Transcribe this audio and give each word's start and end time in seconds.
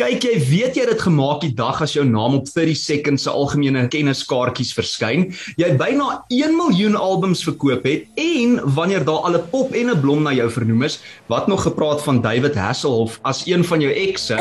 Kyk, 0.00 0.22
jy 0.24 0.38
weet 0.48 0.78
jy 0.78 0.84
het 0.86 0.94
dit 0.94 1.02
gemaak 1.04 1.42
die 1.42 1.50
dag 1.52 1.82
as 1.84 1.92
jou 1.92 2.06
naam 2.08 2.38
op 2.38 2.46
30 2.48 2.78
Seconds 2.80 3.26
se 3.26 3.32
algemene 3.36 3.82
kenniskaartjies 3.92 4.70
verskyn. 4.72 5.26
Jy 5.60 5.74
byna 5.76 6.22
1 6.32 6.54
miljoen 6.56 6.96
albums 6.96 7.42
verkoop 7.44 7.84
het 7.84 8.06
en 8.16 8.54
wanneer 8.78 9.04
daar 9.04 9.26
al 9.28 9.36
'n 9.36 9.44
pop 9.52 9.74
en 9.76 9.90
'n 9.92 10.00
blom 10.00 10.22
na 10.24 10.32
jou 10.32 10.48
vernoem 10.48 10.86
is, 10.88 11.00
wat 11.28 11.48
nog 11.48 11.68
gepraat 11.68 12.00
van 12.00 12.22
David 12.22 12.54
Hasselhoff 12.54 13.18
as 13.24 13.44
een 13.44 13.62
van 13.62 13.80
jou 13.80 13.92
ekse 13.92 14.38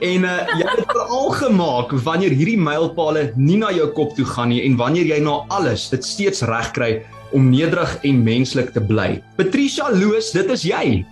en 0.00 0.24
uh, 0.24 0.42
jy 0.58 0.66
het 0.66 0.84
veral 0.90 1.30
gemaak 1.38 1.92
wanneer 1.92 2.34
hierdie 2.34 2.58
mylpale 2.58 3.32
nie 3.36 3.58
na 3.58 3.70
jou 3.70 3.86
kop 3.94 4.16
toe 4.16 4.26
gaan 4.26 4.48
nie 4.48 4.64
en 4.64 4.76
wanneer 4.76 5.06
jy 5.06 5.20
na 5.20 5.44
alles 5.48 5.88
dit 5.90 6.04
steeds 6.04 6.42
regkry 6.42 7.06
om 7.30 7.50
nederig 7.50 7.98
en 8.02 8.24
menslik 8.24 8.72
te 8.72 8.80
bly. 8.80 9.22
Patricia 9.36 9.86
Loos, 9.90 10.32
dit 10.32 10.50
is 10.50 10.62
jy. 10.62 11.06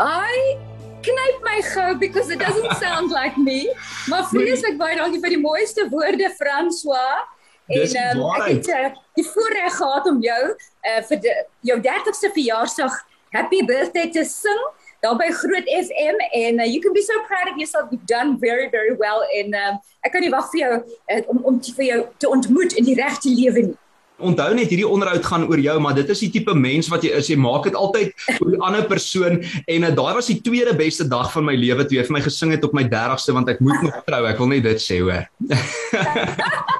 I 0.00 0.69
knyp 1.02 1.42
my 1.42 1.60
gou 1.74 1.94
because 1.98 2.30
it 2.30 2.38
doesn't 2.38 2.72
sound 2.76 3.10
like 3.10 3.36
me. 3.36 3.74
Maar 4.08 4.26
vreeslik 4.32 4.78
baie 4.80 4.96
dankie 4.96 5.20
vir 5.22 5.36
die 5.36 5.42
mooiste 5.42 5.86
woorde 5.92 6.30
François. 6.38 7.26
En 7.70 8.18
um, 8.18 8.26
ek 8.34 8.46
het 8.48 8.68
uh, 8.74 8.90
die 9.14 9.26
voorreg 9.28 9.76
gehad 9.76 10.06
om 10.10 10.18
jou 10.24 10.42
uh, 10.50 11.00
vir 11.08 11.22
die, 11.22 11.34
jou 11.70 11.78
30ste 11.84 12.32
verjaarsdag 12.34 12.96
happy 13.30 13.62
birthday 13.66 14.10
te 14.10 14.24
sing 14.26 14.62
daar 15.00 15.16
by 15.16 15.30
Groot 15.32 15.68
FM 15.68 16.18
en 16.32 16.60
uh, 16.60 16.66
you 16.66 16.80
can 16.80 16.92
be 16.92 17.02
so 17.02 17.14
proud 17.28 17.48
of 17.52 17.56
yourself 17.56 17.88
you've 17.90 18.06
done 18.06 18.38
very 18.38 18.68
very 18.68 18.96
well 18.96 19.22
en 19.38 19.54
um, 19.54 19.78
ek 20.04 20.12
kan 20.12 20.24
nie 20.24 20.32
wag 20.34 20.50
vir 20.52 20.60
jou 20.64 20.72
uh, 20.80 21.20
om 21.32 21.44
om 21.52 21.60
te, 21.62 21.72
vir 21.78 21.86
jou 21.86 22.00
te 22.18 22.28
ontmoet 22.28 22.76
in 22.76 22.88
die 22.90 22.98
regte 22.98 23.32
lewe 23.32 23.70
nie. 23.70 23.78
Onthou 24.20 24.50
net 24.54 24.70
hierdie 24.72 24.88
onderhoud 24.88 25.24
gaan 25.24 25.46
oor 25.48 25.60
jou, 25.60 25.76
maar 25.80 25.94
dit 25.96 26.08
is 26.12 26.22
die 26.26 26.30
tipe 26.34 26.54
mens 26.54 26.90
wat 26.92 27.04
jy 27.06 27.14
is. 27.18 27.30
Jy 27.32 27.38
maak 27.40 27.64
dit 27.68 27.76
altyd 27.78 28.12
oor 28.38 28.56
'n 28.56 28.66
ander 28.70 28.84
persoon 28.88 29.40
en 29.66 29.88
uh, 29.88 29.94
daai 29.96 30.14
was 30.14 30.30
die 30.30 30.40
tweede 30.44 30.74
beste 30.76 31.08
dag 31.08 31.32
van 31.32 31.44
my 31.44 31.56
lewe 31.56 31.84
toe 31.84 31.98
jy 31.98 32.04
vir 32.08 32.16
my 32.18 32.22
gesing 32.24 32.52
het 32.52 32.64
op 32.64 32.76
my 32.76 32.84
30ste 32.84 33.32
want 33.36 33.48
ek 33.48 33.60
moet 33.60 33.82
nog 33.82 34.02
trou. 34.06 34.22
Ek 34.26 34.38
wil 34.38 34.52
net 34.52 34.62
dit 34.68 34.80
sê 34.80 35.00
hoor. 35.00 35.24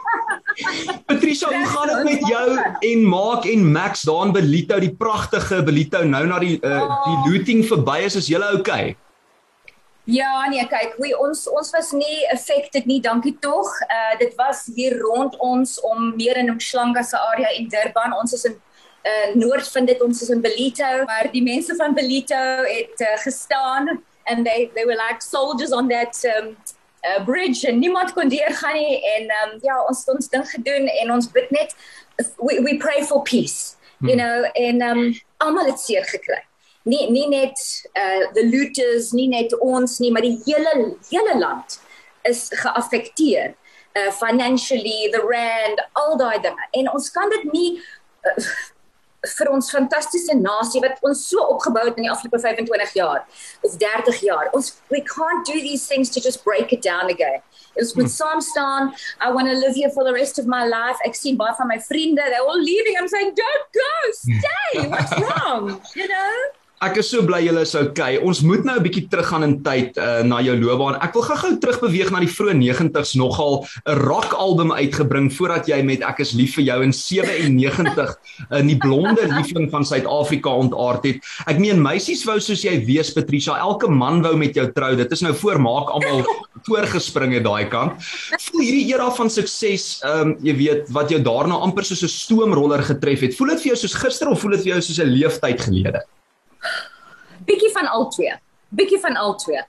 Patricia, 1.06 1.48
hoe 1.48 1.67
gaan 1.67 1.89
dit 1.89 2.05
met 2.05 2.27
jou 2.28 2.48
en 2.92 3.05
Maak 3.09 3.45
en 3.48 3.72
Max 3.72 4.03
daar 4.03 4.27
in 4.27 4.33
Belito, 4.33 4.78
die 4.81 4.95
pragtige 4.95 5.62
Belito 5.65 6.03
nou 6.05 6.27
na 6.27 6.39
die 6.43 6.59
uh, 6.61 6.83
die 7.06 7.19
looting 7.31 7.65
verby 7.67 8.03
is, 8.06 8.19
is 8.20 8.28
julle 8.28 8.53
okay? 8.59 8.97
Ja, 10.11 10.48
nee, 10.50 10.62
kyk, 10.66 10.97
hoe 10.98 11.11
ons 11.22 11.44
ons 11.55 11.69
was 11.70 11.92
nie 11.94 12.25
affected 12.34 12.86
nie, 12.91 12.98
dankie 13.05 13.36
tog. 13.44 13.69
Uh 13.86 14.16
dit 14.19 14.33
was 14.39 14.64
hier 14.75 14.97
rond 14.98 15.36
ons 15.39 15.77
om 15.86 16.11
meer 16.16 16.41
in 16.41 16.50
Umhlanga 16.50 17.05
se 17.06 17.19
area 17.30 17.53
in 17.58 17.69
Durban. 17.70 18.16
Ons 18.19 18.34
is 18.34 18.44
in 18.48 18.56
uh 19.06 19.28
noord 19.38 19.69
van 19.70 19.86
dit 19.86 20.03
ons 20.03 20.22
is 20.22 20.33
in 20.34 20.42
Belito, 20.42 20.91
maar 21.06 21.31
die 21.31 21.44
mense 21.47 21.77
van 21.78 21.94
Belito 21.94 22.42
het 22.66 23.06
uh, 23.06 23.14
gestaan 23.22 24.03
and 24.27 24.47
they 24.47 24.70
they 24.75 24.84
were 24.84 24.98
like 24.98 25.22
soldiers 25.22 25.72
on 25.72 25.88
that 25.88 26.19
um 26.34 26.56
uh, 27.06 27.25
bridge 27.25 27.64
en 27.69 27.78
niemand 27.78 28.12
kon 28.12 28.28
deurgaan 28.28 28.75
nie 28.75 28.98
en 29.14 29.33
um 29.44 29.56
ja, 29.62 29.78
ons 29.86 30.03
het 30.03 30.14
ons 30.16 30.28
ding 30.34 30.47
gedoen 30.56 30.91
en 30.91 31.16
ons 31.20 31.31
bid 31.31 31.50
net 31.55 31.77
we 32.42 32.58
we 32.66 32.77
pray 32.77 33.05
for 33.05 33.22
peace. 33.22 33.77
You 34.00 34.16
know, 34.16 34.48
en 34.56 34.83
um 34.83 35.20
almal 35.38 35.70
het 35.70 35.78
seer 35.78 36.05
gekry 36.08 36.42
nie 36.84 37.11
nie 37.11 37.28
net 37.28 37.56
uh 37.95 38.33
the 38.34 38.45
looters 38.48 39.12
nie 39.12 39.28
net 39.28 39.53
ons 39.61 39.98
nie 40.00 40.11
maar 40.11 40.25
die 40.25 40.39
hele 40.47 40.97
hele 41.11 41.39
land 41.39 41.81
is 42.28 42.48
geaffekteer 42.62 43.55
uh 43.97 44.11
financially 44.11 45.11
the 45.12 45.22
rand 45.27 45.81
al 45.92 46.17
daai 46.17 46.39
dinge. 46.41 46.69
En 46.72 46.92
ons 46.92 47.11
kan 47.11 47.28
dit 47.28 47.53
nie 47.53 47.70
uh, 48.25 48.45
vir 49.37 49.50
ons 49.53 49.67
fantastiese 49.69 50.33
nasie 50.39 50.81
wat 50.81 51.03
ons 51.05 51.27
so 51.28 51.42
opgebou 51.53 51.83
het 51.84 51.98
in 52.00 52.06
die 52.06 52.12
afgelope 52.12 52.41
25 52.41 52.94
jaar 52.97 53.27
of 53.67 53.75
30 53.83 54.20
jaar. 54.25 54.48
Ons 54.56 54.78
we 54.89 55.03
can't 55.05 55.44
do 55.47 55.61
these 55.61 55.87
things 55.87 56.09
to 56.11 56.20
just 56.20 56.44
break 56.44 56.72
it 56.72 56.83
down 56.83 57.11
again. 57.12 57.42
Ons 57.77 57.92
moet 57.94 58.11
saam 58.11 58.41
staan 58.41 58.94
i 59.20 59.31
want 59.31 59.48
to 59.48 59.55
live 59.55 59.75
here 59.75 59.91
for 59.91 60.05
the 60.05 60.15
rest 60.15 60.39
of 60.39 60.47
my 60.47 60.65
life. 60.65 60.97
Ek 61.05 61.19
sien 61.19 61.37
baie 61.37 61.53
van 61.59 61.69
my 61.69 61.78
vriende 61.91 62.25
they're 62.31 62.47
all 62.47 62.62
leaving. 62.62 62.97
I'm 62.97 63.09
saying 63.09 63.34
don't 63.34 63.69
go 63.82 63.93
stay! 64.22 64.88
What's 64.88 65.12
wrong? 65.21 65.81
You 65.94 66.09
know 66.09 66.59
Ek 66.81 66.97
is 66.97 67.11
so 67.13 67.21
bly 67.29 67.43
julle 67.45 67.61
is 67.67 67.75
okay. 67.77 68.15
Ons 68.25 68.39
moet 68.41 68.63
nou 68.65 68.79
'n 68.79 68.81
bietjie 68.81 69.03
teruggaan 69.13 69.43
in 69.45 69.55
tyd 69.61 69.99
uh, 70.01 70.23
na 70.25 70.39
jou 70.41 70.55
loopbaan. 70.57 70.97
Ek 71.05 71.13
wil 71.13 71.27
gou-gou 71.27 71.51
terugbeweeg 71.61 72.09
na 72.09 72.23
die 72.25 72.31
vroeë 72.33 72.55
90's 72.57 73.13
nogal 73.21 73.67
'n 73.85 73.99
rock 74.09 74.33
album 74.33 74.73
uitgebring 74.73 75.29
voordat 75.29 75.69
jy 75.69 75.83
met 75.85 76.01
Ek 76.01 76.23
is 76.25 76.33
lief 76.33 76.55
vir 76.57 76.65
jou 76.65 76.79
in 76.81 76.95
97 76.97 78.17
in 78.57 78.73
die 78.73 78.79
blonde 78.81 79.29
liefling 79.29 79.69
van 79.69 79.85
Suid-Afrika 79.85 80.49
ontaard 80.49 81.05
het. 81.05 81.21
Ek 81.45 81.61
meen 81.61 81.83
meisies 81.83 82.25
wou 82.25 82.39
soos 82.41 82.65
jy 82.65 82.81
wees 82.87 83.12
Patricia, 83.12 83.59
elke 83.61 83.91
man 83.93 84.23
wou 84.25 84.33
met 84.41 84.57
jou 84.57 84.65
trou. 84.73 84.97
Dit 84.97 85.12
is 85.12 85.21
nou 85.21 85.35
voormaak 85.37 85.93
almal 85.93 86.25
voorgespring 86.65 87.35
het 87.37 87.45
daai 87.45 87.69
kant. 87.69 88.01
Voel 88.41 88.65
hierdie 88.65 88.89
era 88.95 89.11
van 89.12 89.29
sukses, 89.29 90.01
ehm 90.01 90.33
um, 90.33 90.37
jy 90.41 90.57
weet, 90.57 90.89
wat 90.89 91.12
jou 91.12 91.21
daarna 91.21 91.61
amper 91.61 91.85
soos 91.85 92.09
'n 92.09 92.09
stoomroller 92.09 92.81
getref 92.89 93.21
het. 93.21 93.37
Voel 93.37 93.53
dit 93.53 93.61
vir 93.61 93.69
jou 93.75 93.77
soos 93.85 94.01
gister 94.01 94.33
of 94.33 94.41
voel 94.41 94.57
dit 94.57 94.65
vir 94.65 94.73
jou 94.73 94.81
soos 94.81 95.05
'n 95.05 95.12
leeftyd 95.12 95.61
gelede? 95.61 96.01
Bietjie 97.50 97.72
van 97.75 97.91
al 97.91 98.09
twee. 98.15 98.34
Bietjie 98.71 99.00
van 99.03 99.16
al 99.16 99.37
twee. 99.43 99.62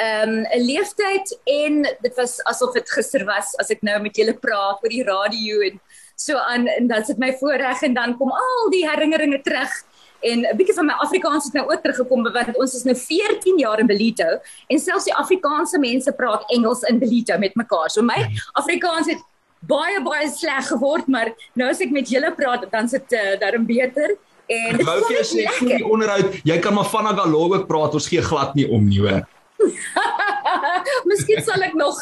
Ehm 0.00 0.28
um, 0.28 0.46
'n 0.56 0.64
leeftyd 0.64 1.38
en 1.44 1.82
dit 1.82 2.14
was 2.16 2.40
asof 2.52 2.72
dit 2.72 2.90
gister 2.90 3.24
was 3.24 3.52
as 3.60 3.70
ek 3.70 3.82
nou 3.82 3.98
met 4.00 4.16
julle 4.16 4.34
praat 4.34 4.80
oor 4.82 4.92
die 4.92 5.04
radio 5.04 5.60
en 5.60 5.80
so 6.16 6.36
aan 6.36 6.66
en 6.66 6.88
dan 6.88 7.04
sit 7.04 7.18
my 7.18 7.32
voorreg 7.40 7.82
en 7.82 7.94
dan 7.94 8.16
kom 8.16 8.32
al 8.32 8.70
die 8.72 8.86
herinneringe 8.88 9.42
terug 9.42 9.72
en 10.20 10.46
'n 10.46 10.56
bietjie 10.56 10.74
van 10.74 10.86
my 10.86 10.96
Afrikaans 11.04 11.44
het 11.44 11.54
nou 11.58 11.66
ook 11.68 11.82
teruggekom 11.82 12.22
want 12.32 12.56
ons 12.56 12.74
is 12.74 12.84
nou 12.84 12.96
14 12.96 13.58
jaar 13.58 13.78
in 13.78 13.86
Belito 13.86 14.28
en 14.68 14.78
selfs 14.78 15.04
die 15.04 15.14
Afrikaanse 15.14 15.78
mense 15.78 16.12
praat 16.12 16.44
Engels 16.48 16.82
in 16.82 16.98
Belito 16.98 17.38
met 17.38 17.54
mekaar. 17.54 17.90
So 17.90 18.02
my 18.02 18.26
Afrikaans 18.52 19.06
het 19.06 19.20
baie 19.60 20.00
baie 20.02 20.28
sleg 20.32 20.66
geword, 20.66 21.06
maar 21.06 21.32
nou 21.52 21.68
as 21.70 21.80
ek 21.80 21.90
met 21.90 22.08
julle 22.08 22.32
praat 22.34 22.70
dan 22.70 22.88
sit 22.88 23.12
uh, 23.12 23.36
daarom 23.40 23.66
beter. 23.66 24.16
En 24.50 24.74
ek 24.74 24.86
wou 24.86 24.96
vir 25.06 25.16
jou 25.20 25.26
sê 25.28 25.44
vir 25.60 25.68
die 25.76 25.84
onderhoud, 25.86 26.40
jy 26.48 26.56
kan 26.62 26.74
maar 26.74 26.88
van 26.90 27.10
Agalo 27.12 27.44
ook 27.52 27.68
praat, 27.68 27.94
ons 27.94 28.08
gee 28.10 28.22
glad 28.24 28.56
nie 28.58 28.66
om 28.66 28.88
nie 28.88 28.98
hoor. 29.02 29.22
Miskien 31.10 31.42
sal 31.44 31.62
ek 31.66 31.76
nog. 31.78 31.98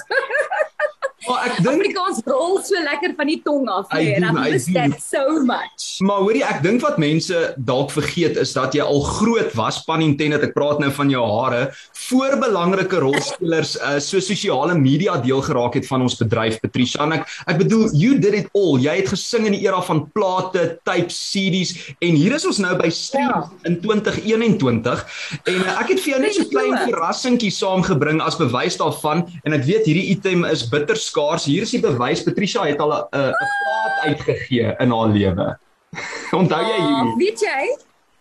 Maar 1.26 1.48
ek 1.48 1.56
dink 1.64 1.82
Afrikaans 1.82 2.20
rol 2.28 2.60
so 2.64 2.78
lekker 2.78 3.12
van 3.18 3.28
die 3.28 3.40
tong 3.44 3.66
af, 3.72 3.88
nee, 3.92 4.12
en 4.14 4.24
I 4.28 4.52
miss 4.52 4.68
that 4.72 4.94
so 5.02 5.40
much. 5.44 5.98
Maar 6.06 6.22
hoorie, 6.22 6.44
ek 6.46 6.60
dink 6.62 6.82
wat 6.84 7.00
mense 7.02 7.40
dalk 7.58 7.90
vergeet 7.92 8.38
is 8.40 8.54
dat 8.56 8.76
jy 8.76 8.84
al 8.84 9.02
groot 9.02 9.50
was, 9.58 9.80
pan 9.86 10.04
intended, 10.04 10.44
ek 10.46 10.54
praat 10.54 10.78
nou 10.82 10.90
van 10.94 11.10
jou 11.12 11.24
hare, 11.26 11.62
voor 12.08 12.38
belangrike 12.40 13.02
rolspelers 13.02 13.74
uh, 13.80 13.96
so 14.02 14.22
sosiale 14.22 14.76
media 14.78 15.16
deel 15.24 15.42
geraak 15.44 15.76
het 15.80 15.88
van 15.90 16.06
ons 16.06 16.16
bedryf, 16.20 16.60
Patricia. 16.62 17.02
En 17.04 17.18
ek 17.18 17.26
ek 17.50 17.60
bedoel, 17.64 17.88
you 17.98 18.18
did 18.22 18.38
it 18.38 18.48
all. 18.54 18.78
Jy 18.80 18.94
het 19.00 19.10
gesing 19.12 19.48
in 19.50 19.58
die 19.58 19.64
era 19.66 19.82
van 19.84 20.04
plate, 20.14 20.78
tape, 20.86 21.10
CD's 21.12 21.74
en 22.04 22.16
hier 22.18 22.36
is 22.38 22.46
ons 22.48 22.62
nou 22.62 22.72
by 22.78 22.90
stream 22.94 23.28
ja. 23.34 23.42
in 23.68 23.78
2021 23.82 25.04
en 25.50 25.60
uh, 25.64 25.76
ek 25.82 25.92
het 25.94 26.02
vir 26.04 26.14
jou 26.14 26.20
net 26.22 26.36
so 26.36 26.46
'n 26.46 26.52
klein 26.52 26.76
verrassingkie 26.86 27.47
saamgebring 27.50 28.22
as 28.24 28.38
bewys 28.38 28.76
daarvan 28.80 29.24
en 29.44 29.56
ek 29.56 29.66
weet 29.68 29.88
hierdie 29.90 30.08
item 30.14 30.44
is 30.48 30.66
bitter 30.68 30.96
skaars. 30.96 31.48
Hier 31.48 31.62
is 31.62 31.74
die 31.74 31.82
bewys. 31.82 32.24
Patricia 32.26 32.64
het 32.68 32.80
al 32.80 32.92
'n 32.92 33.32
'n 33.32 33.34
plaat 33.34 33.96
uitgegee 34.12 34.74
in 34.78 34.90
haar 34.90 35.08
lewe. 35.08 35.58
Onthou 36.40 36.62
jy 36.62 36.78
hierdie? 36.78 37.12
Uh, 37.12 37.16
weet 37.16 37.40
jy? 37.40 37.60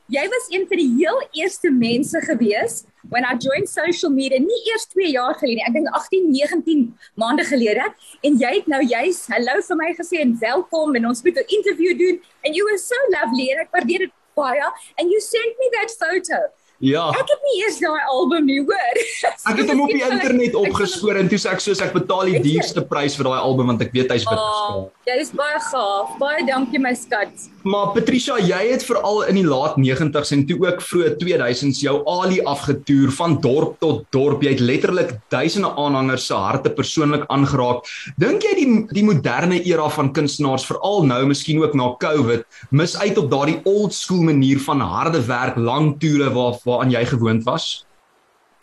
Jy 0.08 0.24
was 0.32 0.46
een 0.50 0.64
van 0.68 0.78
die 0.80 0.92
heel 0.96 1.20
eerste 1.36 1.70
mense 1.70 2.20
gewees 2.24 2.86
when 3.10 3.26
I 3.26 3.36
joined 3.36 3.70
social 3.70 4.12
media 4.12 4.40
nie 4.40 4.60
eers 4.72 4.88
2 4.94 5.12
jaar 5.12 5.36
gelede 5.40 5.64
ek 5.68 5.76
dink 5.76 5.90
18 6.00 6.30
19 6.32 6.86
maande 7.20 7.46
gelede 7.48 7.88
en 8.28 8.38
jy 8.42 8.52
het 8.60 8.70
nou 8.72 8.82
juis 8.84 9.20
hallo 9.34 9.56
vir 9.70 9.80
my 9.82 9.90
gesê 10.00 10.22
en 10.24 10.34
welkom 10.44 10.96
en 11.00 11.10
ons 11.12 11.24
moet 11.24 11.40
'n 11.44 11.56
interview 11.60 11.98
doen 12.04 12.22
and 12.46 12.56
you 12.56 12.64
were 12.70 12.80
so 12.80 12.96
lovely 13.16 13.52
and 13.52 13.64
ek 13.66 13.74
waardeer 13.76 14.08
dit 14.08 14.14
baie 14.36 14.68
and 15.00 15.12
you 15.12 15.20
sent 15.20 15.54
me 15.60 15.68
that 15.76 15.92
photo 16.04 16.40
Ja. 16.84 17.08
Ek 17.10 17.26
het 17.26 17.46
nie 17.48 17.56
eers 17.64 17.80
daai 17.82 18.04
album 18.14 18.46
nie, 18.46 18.60
hoor. 18.62 19.00
Ek 19.50 19.62
het 19.62 19.72
hom 19.72 19.82
op 19.88 19.92
die 19.94 20.04
internet 20.06 20.56
opgespoor 20.60 21.18
en 21.18 21.30
toe 21.32 21.40
sê 21.42 21.54
ek 21.56 21.62
soos 21.64 21.82
ek 21.82 21.94
betaal 21.96 22.30
die 22.30 22.42
duurste 22.44 22.84
prys 22.86 23.16
vir 23.18 23.30
daai 23.30 23.40
album 23.40 23.72
want 23.72 23.82
ek 23.86 23.94
weet 23.96 24.12
hy's 24.14 24.26
bitter 24.28 24.44
skaap. 24.44 24.76
Oh, 24.78 25.08
jy 25.08 25.16
is 25.24 25.32
baie 25.36 25.62
gaaf. 25.70 26.18
Baie 26.22 26.44
dankie 26.46 26.82
my 26.84 26.94
skat. 26.98 27.48
Maar 27.68 27.90
Patricia, 27.96 28.38
jy 28.40 28.60
het 28.70 28.84
veral 28.88 29.24
in 29.28 29.40
die 29.40 29.46
laat 29.48 29.76
90s 29.82 30.34
en 30.36 30.44
toe 30.48 30.58
ook 30.64 30.84
vroeë 30.86 31.14
2000s 31.20 31.82
jou 31.84 31.96
Ali 32.08 32.38
afgetoer 32.48 33.12
van 33.16 33.38
dorp 33.44 33.78
tot 33.84 34.06
dorp. 34.16 34.44
Jy 34.46 34.54
het 34.56 34.64
letterlik 34.64 35.16
duisende 35.34 35.74
aanhangers 35.76 36.28
se 36.30 36.38
harte 36.38 36.72
persoonlik 36.76 37.26
aangeraak. 37.34 37.88
Dink 38.22 38.46
jy 38.46 38.54
die 38.60 38.70
die 38.94 39.06
moderne 39.08 39.60
era 39.68 39.88
van 39.92 40.14
kunstenaars 40.16 40.68
veral 40.70 41.08
nou 41.08 41.20
miskien 41.32 41.60
ook 41.64 41.76
na 41.76 41.90
COVID 42.04 42.46
mis 42.76 42.96
uit 43.00 43.18
op 43.20 43.32
daardie 43.32 43.60
old 43.68 43.96
school 43.96 44.24
manier 44.28 44.62
van 44.64 44.84
harde 44.84 45.24
werk, 45.28 45.58
lang 45.58 45.96
toere 46.02 46.30
waar 46.36 46.56
waaraan 46.68 46.92
jy 46.92 47.06
gewoond 47.08 47.46
was? 47.48 47.86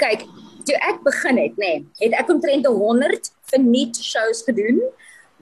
Kyk, 0.03 0.27
toe 0.69 0.77
ek 0.91 1.01
begin 1.07 1.41
het, 1.41 1.57
nê, 1.61 1.73
nee, 1.81 1.87
het 2.05 2.17
ek 2.21 2.31
omtrent 2.35 2.67
100 2.67 3.31
verniet 3.51 3.99
shows 4.03 4.43
gedoen 4.47 4.81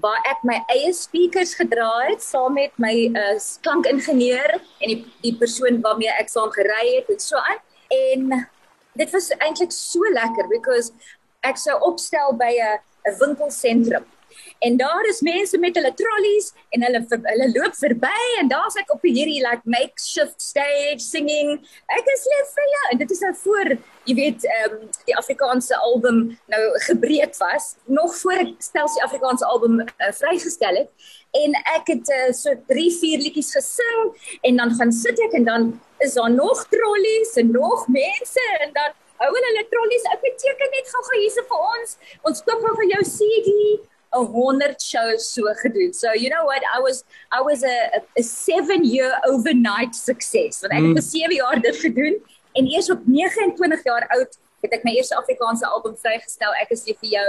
waar 0.03 0.19
ek 0.26 0.41
my 0.49 0.56
eie 0.73 0.93
speakers 0.97 1.53
gedra 1.55 1.91
het 2.09 2.23
saam 2.25 2.56
met 2.59 2.73
my 2.82 2.94
uh, 3.12 3.37
klankingenieur 3.62 4.56
en 4.56 4.88
die 4.88 5.03
die 5.23 5.35
persoon 5.38 5.82
waarmee 5.85 6.11
ek 6.19 6.32
saam 6.32 6.50
gery 6.55 6.87
het 6.97 7.11
en 7.12 7.20
so 7.23 7.38
aan. 7.38 7.61
En 7.93 8.47
dit 8.99 9.12
was 9.12 9.31
eintlik 9.38 9.75
so 9.75 10.09
lekker 10.17 10.49
because 10.50 10.91
ek 11.47 11.61
sou 11.61 11.76
opstel 11.87 12.35
by 12.41 12.50
'n 12.56 12.81
'n 13.06 13.19
winkelsentrum. 13.20 14.05
En 14.62 14.76
daar 14.79 15.06
is 15.11 15.20
mense 15.26 15.59
met 15.59 15.75
hulle 15.79 15.93
trollies 15.99 16.53
en 16.76 16.85
hulle 16.87 17.03
hulle 17.11 17.49
loop 17.56 17.79
verby 17.81 18.20
en 18.41 18.50
daar's 18.53 18.79
ek 18.81 18.93
op 18.94 19.03
hierdie 19.06 19.41
like 19.43 19.67
makeshift 19.76 20.38
stage 20.43 21.03
singing. 21.03 21.56
Ek 21.99 22.12
is 22.14 22.26
lief 22.35 22.53
vir 22.59 22.69
jou. 22.75 22.85
En 22.93 23.03
dit 23.03 23.17
is 23.17 23.25
nou 23.26 23.32
voor, 23.43 23.73
jy 24.11 24.17
weet, 24.19 24.47
ehm 24.59 24.76
um, 24.79 24.87
die 25.09 25.17
Afrikaanse 25.19 25.79
album 25.88 26.23
nou 26.53 26.62
gebreek 26.87 27.35
was, 27.43 27.75
nog 27.87 28.14
voor 28.23 28.44
ek 28.44 28.55
stel 28.62 28.91
die 28.94 29.05
Afrikaanse 29.05 29.47
album 29.50 29.81
uh, 29.82 30.12
vrygestel 30.20 30.85
het 30.85 31.12
en 31.32 31.55
ek 31.75 31.93
het 31.94 32.11
uh, 32.12 32.32
so 32.37 32.53
3 32.69 32.88
4 33.00 33.23
liedjies 33.25 33.53
gesing 33.56 34.00
en 34.49 34.59
dan 34.61 34.75
gaan 34.79 34.93
sit 34.93 35.20
ek 35.29 35.37
en 35.38 35.47
dan 35.49 35.70
is 36.05 36.17
daar 36.19 36.31
nog 36.31 36.67
trollies 36.75 37.32
en 37.41 37.55
nog 37.55 37.87
mense 37.88 38.44
en 38.61 38.75
dan 38.76 38.99
hou 39.23 39.31
hulle 39.38 39.64
trollies 39.70 40.05
ek 40.12 40.20
beteken 40.26 40.76
net 40.76 40.93
gou-gou 40.93 41.20
hierse 41.23 41.47
vir 41.49 41.64
ons 41.70 41.97
ons 42.31 42.44
koop 42.49 42.67
gou 42.67 42.75
vir 42.82 42.91
jou 42.93 43.03
CD 43.14 43.56
'n 44.12 44.26
100 44.32 44.82
shows 44.82 45.32
so 45.32 45.43
gedoen. 45.62 45.94
So 45.94 46.12
you 46.12 46.29
know 46.29 46.44
what 46.44 46.62
I 46.75 46.81
was 46.81 47.05
I 47.31 47.41
was 47.41 47.62
a 47.64 48.03
a 48.19 48.23
7 48.23 48.85
year 48.85 49.12
overnight 49.25 49.94
success. 49.94 50.61
Want 50.61 50.73
ek 50.73 50.81
mm. 50.81 50.94
het 50.94 50.99
vir 51.00 51.09
7 51.11 51.35
jaar 51.35 51.61
dit 51.61 51.76
gedoen 51.76 52.14
en 52.53 52.67
eers 52.69 52.91
op 52.91 53.00
29 53.06 53.85
jaar 53.85 54.06
oud 54.17 54.38
het 54.62 54.73
ek 54.73 54.85
my 54.85 54.94
eerste 54.94 55.17
Afrikaanse 55.17 55.67
album 55.67 55.97
vrygestel. 55.97 56.53
Ek 56.62 56.70
is 56.70 56.85
lief 56.87 56.99
vir 57.00 57.12
jou 57.19 57.29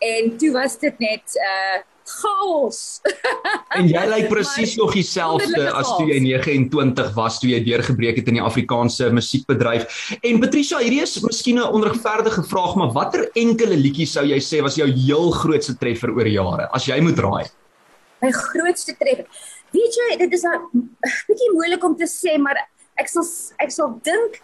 en 0.00 0.36
toe 0.40 0.52
was 0.52 0.78
dit 0.78 0.98
net 0.98 1.40
uh 1.50 1.78
chaos. 2.10 3.00
en 3.78 3.88
jy 3.90 4.02
lyk 4.10 4.28
presies 4.32 4.74
nog 4.80 4.94
dieselfde 4.96 5.66
as 5.70 5.90
toe 5.96 6.08
jy 6.10 6.18
29 6.24 7.12
was 7.16 7.38
toe 7.40 7.50
jy 7.52 7.60
deurgebreek 7.66 8.20
het 8.20 8.30
in 8.32 8.40
die 8.40 8.44
Afrikaanse 8.44 9.10
musiekbedryf. 9.14 10.02
En 10.20 10.40
Patricia, 10.42 10.82
hierdie 10.82 11.02
is 11.04 11.16
miskien 11.24 11.60
'n 11.60 11.72
onregverdige 11.78 12.44
vraag, 12.50 12.76
maar 12.80 12.92
watter 12.96 13.28
enkele 13.34 13.76
liedjie 13.76 14.06
sou 14.06 14.24
jy 14.26 14.40
sê 14.40 14.62
was 14.62 14.78
jou 14.80 14.88
heel 14.88 15.30
grootste 15.30 15.76
treffer 15.78 16.14
oor 16.14 16.28
jare 16.28 16.68
as 16.72 16.86
jy 16.86 17.00
moet 17.00 17.18
raai? 17.18 17.46
My 18.20 18.32
grootste 18.32 18.96
treffer. 18.98 19.26
Weet 19.70 19.94
jy, 19.94 20.16
dit 20.18 20.32
is 20.32 20.44
'n 20.44 20.88
bietjie 21.28 21.52
moeilik 21.54 21.84
om 21.84 21.96
te 21.96 22.06
sê, 22.06 22.38
maar 22.38 22.56
ek 22.98 23.08
sal 23.08 23.24
ek 23.58 23.70
sal 23.70 24.00
dink 24.02 24.42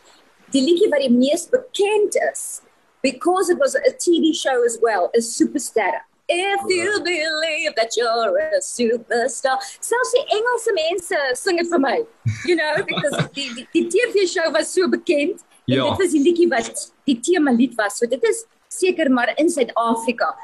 die 0.55 0.63
liedjie 0.63 0.91
wat 0.91 1.03
die 1.03 1.13
mees 1.13 1.49
bekend 1.51 2.17
is 2.33 2.63
because 3.03 3.51
it 3.51 3.59
was 3.59 3.75
a 3.75 3.93
TV 3.93 4.35
show 4.35 4.65
as 4.65 4.79
well, 4.83 5.11
is 5.15 5.37
Superstar. 5.37 6.03
If 6.29 6.61
you 6.67 7.01
believe 7.05 7.75
that 7.77 7.97
you're 7.97 8.39
a 8.39 8.61
superstar. 8.61 9.59
Selfs 9.81 10.13
die 10.13 10.25
Engelse 10.35 10.73
mense 10.75 11.19
sing 11.39 11.61
dit 11.61 11.69
vir 11.71 11.79
my. 11.79 12.03
You 12.45 12.57
know, 12.57 12.83
because 12.91 13.15
die 13.37 13.47
die, 13.55 13.67
die 13.75 13.85
TV 13.87 14.27
show 14.27 14.51
was 14.51 14.73
so 14.75 14.89
bekend. 14.89 15.45
Ja. 15.67 15.85
Dit 15.91 16.03
was 16.03 16.17
die 16.17 16.23
liedjie 16.25 16.49
wat 16.51 16.89
die 17.07 17.19
tema 17.23 17.55
lied 17.55 17.77
was. 17.79 18.01
So 18.01 18.11
dit 18.11 18.23
is 18.27 18.45
seker 18.69 19.11
maar 19.11 19.35
in 19.39 19.51
Suid-Afrika. 19.51 20.35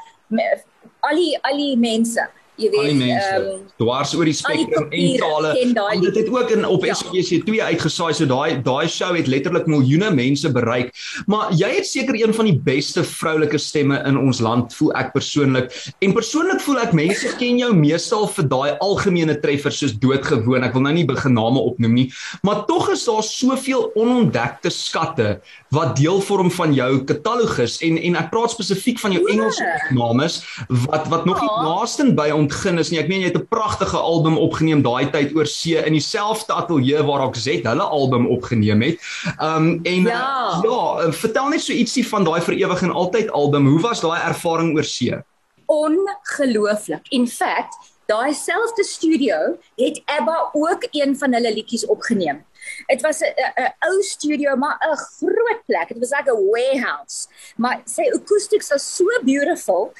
Al 1.03 1.19
die 1.19 1.35
al 1.43 1.59
die 1.59 1.75
mense 1.77 2.29
jy 2.61 2.69
weet 2.69 3.01
ehm 3.01 3.45
um, 3.49 3.61
dwars 3.81 4.13
oor 4.13 4.27
die 4.29 4.35
spektrum 4.37 4.91
en 4.93 5.15
tale. 5.17 5.53
en 5.57 6.01
dit 6.03 6.17
het 6.19 6.29
ook 6.29 6.51
in 6.53 6.65
op 6.65 6.85
ja. 6.85 6.93
SBC2 6.93 7.61
uitgesaai 7.65 8.13
so 8.13 8.27
daai 8.29 8.61
daai 8.61 8.87
show 8.87 9.15
het 9.15 9.27
letterlik 9.27 9.65
miljoene 9.67 10.11
mense 10.13 10.51
bereik. 10.53 10.93
Maar 11.25 11.53
jy 11.57 11.71
het 11.79 11.87
seker 11.89 12.15
een 12.19 12.33
van 12.33 12.45
die 12.45 12.57
beste 12.65 13.03
vroulike 13.03 13.57
stemme 13.57 13.97
in 14.07 14.19
ons 14.19 14.39
land 14.43 14.73
voel 14.77 14.93
ek 14.99 15.13
persoonlik. 15.15 15.71
En 16.05 16.13
persoonlik 16.13 16.61
voel 16.61 16.83
ek 16.83 16.93
mense 16.97 17.33
ken 17.39 17.57
jou 17.61 17.71
meestal 17.75 18.27
vir 18.37 18.47
daai 18.51 18.77
algemene 18.85 19.39
treffers 19.41 19.81
soos 19.81 19.97
doodgewoon. 19.97 20.63
Ek 20.67 20.77
wil 20.77 20.85
nou 20.85 20.93
nie 20.93 21.07
begin 21.09 21.33
name 21.33 21.61
opnoem 21.61 21.97
nie. 21.97 22.07
Maar 22.45 22.65
tog 22.69 22.91
is 22.93 23.05
daar 23.09 23.25
soveel 23.25 23.89
onontdekte 23.97 24.69
skatte 24.73 25.39
wat 25.73 25.97
deel 25.97 26.21
vorm 26.21 26.51
van 26.53 26.73
jou 26.77 26.91
katalogus. 27.09 27.79
En 27.81 27.97
en 27.97 28.21
ek 28.21 28.29
praat 28.33 28.53
spesifiek 28.53 29.01
van 29.01 29.17
jou 29.17 29.25
Engelse 29.33 29.65
names 29.95 30.41
wat 30.85 31.09
wat 31.09 31.25
nog 31.25 31.41
nie 31.41 31.49
ja. 31.49 31.61
naaste 31.65 32.05
by 32.13 32.29
ontgin 32.43 32.79
is 32.81 32.91
nie. 32.91 32.99
Ek 33.01 33.09
meen 33.11 33.23
jy 33.23 33.31
het 33.31 33.39
'n 33.39 33.47
pragtige 33.47 33.97
album 33.97 34.37
opgeneem 34.37 34.83
daai 34.83 35.09
tyd 35.11 35.35
oor 35.35 35.47
see 35.47 35.77
in 35.77 35.93
dieselfde 35.93 36.53
ateljee 36.53 37.03
waar 37.03 37.25
ook 37.27 37.35
Zet 37.35 37.65
hulle 37.65 37.83
album 37.83 38.27
opgeneem 38.27 38.81
het. 38.81 38.99
Um 39.39 39.79
en 39.83 40.03
ja, 40.03 40.61
ja 40.63 41.11
vertel 41.11 41.49
net 41.49 41.61
so 41.61 41.73
ietsie 41.73 42.05
van 42.07 42.23
daai 42.23 42.41
vir 42.41 42.55
ewig 42.55 42.81
en 42.81 42.91
altyd 42.91 43.31
album. 43.31 43.67
Hoe 43.67 43.81
was 43.81 44.01
daai 44.01 44.19
ervaring 44.21 44.75
oor 44.75 44.83
see? 44.83 45.17
Ongelooflik. 45.65 47.07
In 47.09 47.27
fact, 47.27 47.77
daai 48.05 48.33
selfde 48.33 48.83
studio 48.83 49.57
het 49.75 50.01
ABBA 50.05 50.49
ook 50.53 50.87
een 50.91 51.17
van 51.17 51.33
hulle 51.33 51.53
liedjies 51.53 51.85
opgeneem. 51.85 52.43
Dit 52.87 53.01
was 53.01 53.19
'n 53.21 53.73
ou 53.79 54.01
studio 54.01 54.55
maar 54.55 54.77
'n 54.79 54.97
groot 54.97 55.61
plek. 55.65 55.87
Dit 55.87 55.99
was 55.99 56.09
like 56.09 56.31
a 56.31 56.35
warehouse. 56.35 57.27
Maar 57.55 57.81
sy 57.85 58.01
acoustics 58.01 58.69
was 58.69 58.95
so 58.95 59.05
beautiful. 59.23 59.93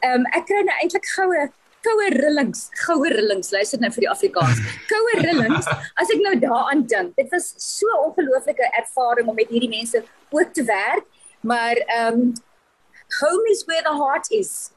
Ehm 0.00 0.20
um, 0.20 0.24
ek 0.26 0.44
kry 0.44 0.62
nou 0.64 0.76
eintlik 0.80 1.06
goue 1.06 1.50
koue 1.84 2.08
rillings, 2.16 2.68
goue 2.86 3.08
rillings. 3.12 3.52
Luister 3.54 3.80
nou 3.80 3.90
vir 3.94 4.06
die 4.06 4.10
Afrikaans. 4.12 4.60
Koue 4.90 5.16
rillings. 5.24 5.68
As 6.00 6.12
ek 6.12 6.20
nou 6.24 6.34
daaraan 6.42 6.84
dink, 6.90 7.14
dit 7.18 7.30
was 7.34 7.52
so 7.62 7.88
ongelooflike 8.08 8.68
ervaring 8.82 9.30
om 9.30 9.38
met 9.38 9.52
hierdie 9.52 9.72
mense 9.72 10.04
ook 10.30 10.52
te 10.56 10.66
werk, 10.68 11.08
maar 11.40 11.80
ehm 11.86 12.20
um, 12.20 12.28
home 13.20 13.50
is 13.50 13.64
where 13.66 13.82
the 13.82 13.96
heart 13.96 14.30
is. 14.30 14.70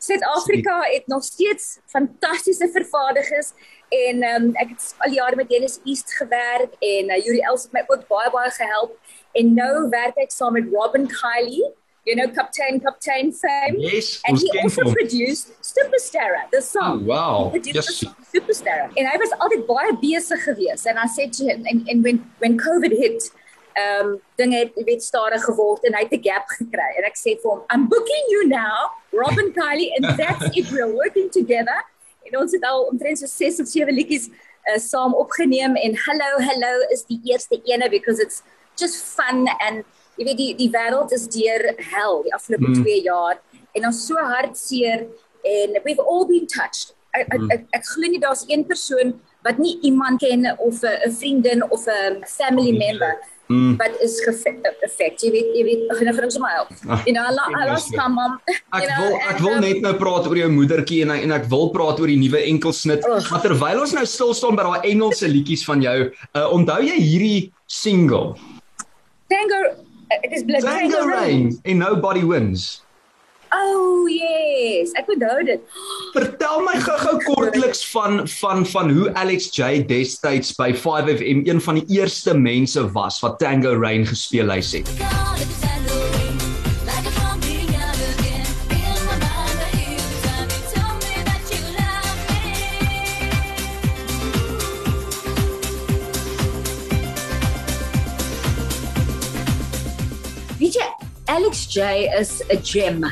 Suid-Afrika 0.00 0.80
het 0.80 1.06
nog 1.06 1.24
steeds 1.24 1.78
fantastiese 1.86 2.68
vervaardigers 2.72 3.52
en 3.88 4.22
ehm 4.22 4.44
um, 4.44 4.54
ek 4.62 4.76
het 4.76 4.94
al 5.04 5.16
jare 5.16 5.36
met 5.36 5.48
Dennis 5.48 5.80
East 5.84 6.14
gewerk 6.16 6.76
en 6.78 7.10
uh, 7.10 7.18
Yuri 7.24 7.42
Els 7.50 7.66
het 7.66 7.72
my 7.72 7.82
ook 7.86 8.06
baie 8.08 8.30
baie 8.30 8.52
gehelp 8.54 8.96
en 9.32 9.52
nou 9.54 9.88
werk 9.92 10.16
ek 10.22 10.32
saam 10.32 10.56
met 10.56 10.70
Robin 10.72 11.08
Kylie 11.10 11.66
you 12.06 12.16
know, 12.16 12.28
Captain 12.28 12.80
Captain 12.80 13.32
fame. 13.32 13.76
Yes, 13.78 14.22
and 14.26 14.38
he 14.38 14.50
also 14.62 14.82
from. 14.82 14.92
produced 14.94 15.52
Superstar, 15.62 16.50
the 16.50 16.62
song. 16.62 17.02
Oh, 17.02 17.06
wow. 17.06 17.52
He 17.54 17.72
yes. 17.72 17.86
the 17.86 17.92
song, 17.92 18.16
Superstar. 18.34 18.92
And 18.96 19.06
I 19.06 19.16
was 19.16 19.30
altyd 19.40 19.66
baie 19.68 19.92
besig 20.00 20.44
geweest 20.46 20.86
and 20.86 20.98
I 20.98 21.06
said 21.06 21.32
to 21.34 21.44
him 21.44 21.64
and, 21.66 21.88
and 21.88 22.02
when 22.02 22.24
when 22.38 22.58
COVID 22.58 22.92
hit, 22.92 23.30
um 23.80 24.18
dinge 24.36 24.56
het 24.56 24.72
weet 24.84 25.02
stadig 25.02 25.44
geword 25.44 25.84
en 25.84 25.94
hy 25.94 26.02
het 26.02 26.12
'n 26.12 26.22
gap 26.22 26.46
gekry 26.58 26.90
en 26.98 27.04
ek 27.04 27.16
sê 27.16 27.36
vir 27.42 27.50
hom, 27.50 27.62
I'm 27.70 27.88
booking 27.88 28.24
you 28.34 28.48
now, 28.48 28.90
Robin 29.12 29.52
Kylie 29.52 29.92
and 29.96 30.18
that's 30.18 30.56
it 30.56 30.70
we're 30.72 30.92
working 30.92 31.30
together. 31.30 31.78
En 32.26 32.40
ons 32.40 32.52
het 32.52 32.64
al 32.64 32.82
omtrent 32.90 33.18
so 33.18 33.26
6 33.26 33.60
of 33.60 33.66
7 33.68 33.94
liedjies 33.94 34.28
uh, 34.68 34.78
saam 34.78 35.14
opgeneem 35.14 35.76
en 35.76 35.96
Hello 36.06 36.30
Hello 36.38 36.72
is 36.90 37.04
die 37.04 37.20
eerste 37.24 37.60
ene 37.64 37.88
because 37.88 38.18
it's 38.20 38.42
just 38.76 38.96
fun 39.04 39.48
and 39.60 39.84
jy 40.20 40.28
weet 40.28 40.40
die 40.40 40.52
die 40.58 40.70
wêreld 40.74 41.12
is 41.16 41.26
deur 41.32 41.66
hel 41.90 42.22
die 42.26 42.34
afgelope 42.36 42.68
2 42.76 42.84
mm. 42.84 43.02
jaar 43.08 43.40
en 43.78 43.90
ons 43.90 44.04
so 44.06 44.20
hartseer 44.20 45.08
en 45.48 45.80
we've 45.84 46.04
all 46.04 46.26
been 46.28 46.46
touched. 46.46 46.94
Ek 47.16 47.26
ek, 47.34 47.44
ek, 47.56 47.66
ek 47.80 47.86
glo 47.94 48.12
nie 48.12 48.20
daar's 48.22 48.44
een 48.48 48.66
persoon 48.68 49.16
wat 49.46 49.58
nie 49.58 49.78
iemand 49.88 50.20
ken 50.20 50.44
of 50.58 50.84
'n 50.84 51.12
vriendin 51.16 51.64
of 51.70 51.86
'n 51.88 52.20
family 52.28 52.76
member 52.76 53.16
mm. 53.48 53.76
wat 53.80 53.96
is 54.04 54.20
geaffect. 54.24 55.22
Jy 55.24 55.30
weet 55.34 55.50
jy 55.56 55.64
weet 55.64 55.82
gaan 55.98 56.14
vir 56.14 56.30
sommer 56.30 56.52
help. 56.54 56.70
You 57.06 57.14
know, 57.16 57.24
I 57.24 57.66
lost 57.70 57.96
my 57.96 58.08
mom. 58.08 58.38
Ek 58.78 58.86
wil 59.00 59.16
ek 59.16 59.42
wil 59.42 59.58
net 59.64 59.82
nou 59.82 59.94
praat 59.98 60.28
oor 60.28 60.36
jou 60.36 60.50
moedertjie 60.52 61.02
en 61.06 61.16
en 61.16 61.32
ek 61.40 61.48
wil 61.50 61.70
praat 61.74 62.00
oor 62.00 62.12
die 62.12 62.20
nuwe 62.20 62.44
enkelsnit. 62.52 63.06
Maar 63.30 63.42
terwyl 63.42 63.80
ons 63.80 63.96
nou 63.96 64.06
stil 64.06 64.34
staan 64.34 64.56
by 64.60 64.68
daai 64.68 64.90
Engelse 64.92 65.28
liedjies 65.28 65.64
van 65.64 65.82
jou, 65.82 65.98
uh, 66.10 66.46
onthou 66.52 66.80
jy 66.84 66.98
hierdie 67.00 67.52
single? 67.66 68.36
Tango 69.30 69.89
It 70.10 70.32
is 70.32 70.42
blood. 70.42 70.62
Tango 70.62 71.06
Rain 71.06 71.58
and 71.64 71.78
Nobody 71.78 72.24
Wins. 72.24 72.82
Oh 73.50 74.06
yes, 74.06 74.94
ek 74.98 75.10
onthou 75.10 75.42
dit. 75.46 75.62
Vertel 76.16 76.62
my 76.66 76.76
gou-gou 76.82 77.16
kortliks 77.26 77.82
van 77.90 78.22
van 78.38 78.62
van 78.66 78.92
hoe 78.94 79.10
Alex 79.18 79.50
J 79.54 79.82
destyds 79.86 80.54
by 80.58 80.70
5FM 80.74 81.46
een 81.50 81.62
van 81.62 81.82
die 81.82 81.86
eerste 82.00 82.36
mense 82.38 82.86
was 82.94 83.18
wat 83.24 83.40
Tango 83.42 83.74
Rain 83.74 84.06
gespeel 84.06 84.54
het. 84.54 85.59
Alex 101.30 101.66
J 101.74 102.10
is 102.18 102.42
'n 102.50 102.58
gem. 102.62 103.04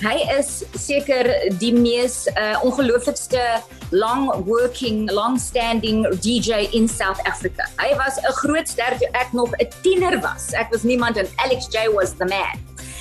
Hy 0.00 0.16
is 0.38 0.64
seker 0.80 1.28
die 1.60 1.72
mees 1.76 2.24
uh, 2.40 2.56
ongelooflikste 2.64 3.42
long 3.90 4.32
working, 4.46 5.10
long 5.12 5.36
standing 5.38 6.06
DJ 6.24 6.72
in 6.72 6.88
South 6.88 7.20
Africa. 7.28 7.68
Hy 7.76 7.92
was 8.00 8.16
'n 8.16 8.32
groot 8.40 8.68
ster 8.68 8.96
toe 8.96 9.08
ek 9.12 9.32
nog 9.32 9.52
'n 9.60 9.68
tiener 9.82 10.20
was. 10.20 10.52
Ek 10.52 10.72
was 10.72 10.82
niemand 10.82 11.16
en 11.16 11.28
Alex 11.36 11.68
J 11.68 11.92
was 11.92 12.16
the 12.16 12.24
man. 12.24 12.56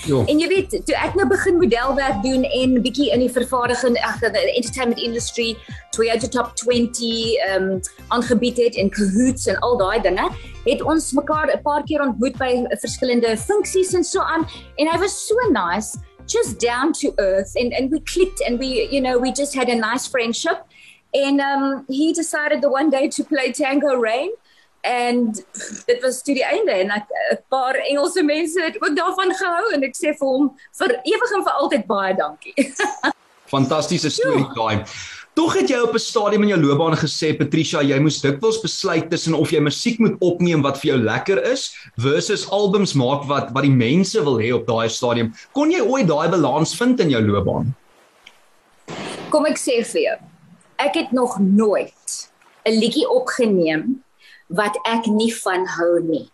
Jo. 0.05 0.25
En 0.27 0.39
jy 0.39 0.47
weet, 0.47 0.69
toe 0.85 0.95
ek 0.99 1.15
nou 1.15 1.27
begin 1.27 1.57
modelwerk 1.57 2.19
doen 2.23 2.43
en 2.43 2.81
bietjie 2.83 3.11
in 3.15 3.21
die 3.23 3.31
vervaardiging, 3.31 3.95
ag, 4.03 4.19
die 4.19 4.55
entertainment 4.59 4.99
industry, 4.99 5.55
Toyota 5.95 6.27
Top 6.27 6.55
20 6.59 6.99
ehm 7.47 7.69
um, 7.69 7.79
aangebied 8.07 8.57
het 8.57 8.75
en 8.75 8.91
Kahoots 8.91 9.47
en 9.47 9.59
al 9.63 9.77
daai 9.77 10.01
dinge, 10.01 10.27
het 10.65 10.81
ons 10.81 11.11
mekaar 11.11 11.51
'n 11.51 11.61
paar 11.61 11.83
keer 11.83 12.01
ontmoet 12.01 12.37
by 12.37 12.65
verskillende 12.79 13.37
funksies 13.37 13.93
en 13.93 14.03
so 14.03 14.21
aan. 14.21 14.47
En 14.75 14.87
hy 14.87 14.97
was 14.97 15.27
so 15.27 15.35
nice 15.51 15.97
just 16.25 16.59
down 16.59 16.93
to 16.93 17.13
earth. 17.17 17.55
And 17.55 17.73
and 17.73 17.91
we 17.91 17.99
clicked 17.99 18.41
and 18.47 18.59
we 18.59 18.87
you 18.91 19.01
know 19.01 19.19
we 19.19 19.31
just 19.31 19.53
had 19.53 19.69
a 19.69 19.75
nice 19.75 20.07
friendship. 20.07 20.65
And 21.13 21.39
um 21.41 21.85
he 21.87 22.13
decided 22.13 22.61
the 22.61 22.69
one 22.69 22.89
day 22.89 23.07
to 23.09 23.23
play 23.23 23.51
Tango 23.51 23.95
Rain 23.95 24.31
and 24.83 25.35
dit 25.85 26.01
was 26.01 26.21
toe 26.21 26.35
die 26.35 26.45
einde. 26.45 26.71
En 26.71 26.87
'n 26.87 27.37
paar 27.49 27.75
Engelse 27.75 28.23
mense 28.23 28.61
het 28.61 28.81
ook 28.81 28.95
daarvan 28.95 29.35
gehou. 29.35 29.73
En 29.73 29.83
ek 29.83 29.95
sê 29.95 30.15
vir 30.17 30.27
hom 30.27 30.57
vir 30.71 30.99
ewig 31.03 31.31
en 31.35 31.43
vir 31.43 31.53
altyd 31.53 31.85
baie 31.85 32.15
dankie. 32.15 32.73
Fantastiese 33.53 34.09
storie 34.09 34.47
daai. 34.55 34.83
Tog 35.33 35.55
het 35.57 35.69
jy 35.69 35.79
op 35.81 35.93
'n 35.93 35.99
stadium 35.99 36.41
in 36.41 36.47
jou 36.47 36.61
loopbaan 36.61 36.97
gesê 36.97 37.33
Patricia, 37.37 37.81
jy 37.81 37.99
moes 37.99 38.21
dikwels 38.21 38.61
besluit 38.61 39.09
tussen 39.09 39.33
of 39.33 39.49
jy 39.49 39.59
musiek 39.59 39.99
moet 39.99 40.15
opneem 40.19 40.61
wat 40.61 40.77
vir 40.77 40.93
jou 40.93 40.97
lekker 41.03 41.41
is 41.51 41.73
versus 41.95 42.49
albums 42.49 42.93
maak 42.93 43.23
wat 43.25 43.49
wat 43.51 43.63
die 43.63 43.71
mense 43.71 44.23
wil 44.23 44.37
hê 44.37 44.53
op 44.53 44.67
daai 44.67 44.89
stadium. 44.89 45.33
Kon 45.51 45.71
jy 45.71 45.81
ooit 45.81 46.07
daai 46.07 46.29
balans 46.29 46.75
vind 46.75 46.99
in 46.99 47.09
jou 47.09 47.21
loopbaan? 47.21 47.73
Kom 49.29 49.45
ek 49.45 49.57
sê 49.57 49.81
vir 49.81 50.01
jou. 50.01 50.17
Ek 50.77 50.93
het 50.93 51.11
nog 51.11 51.39
nooit 51.39 52.29
'n 52.65 52.79
liedjie 52.79 53.09
opgeneem 53.09 54.03
wat 54.47 54.77
ek 54.85 55.07
nie 55.07 55.33
van 55.33 55.65
hou 55.65 55.99
nie. 55.99 56.29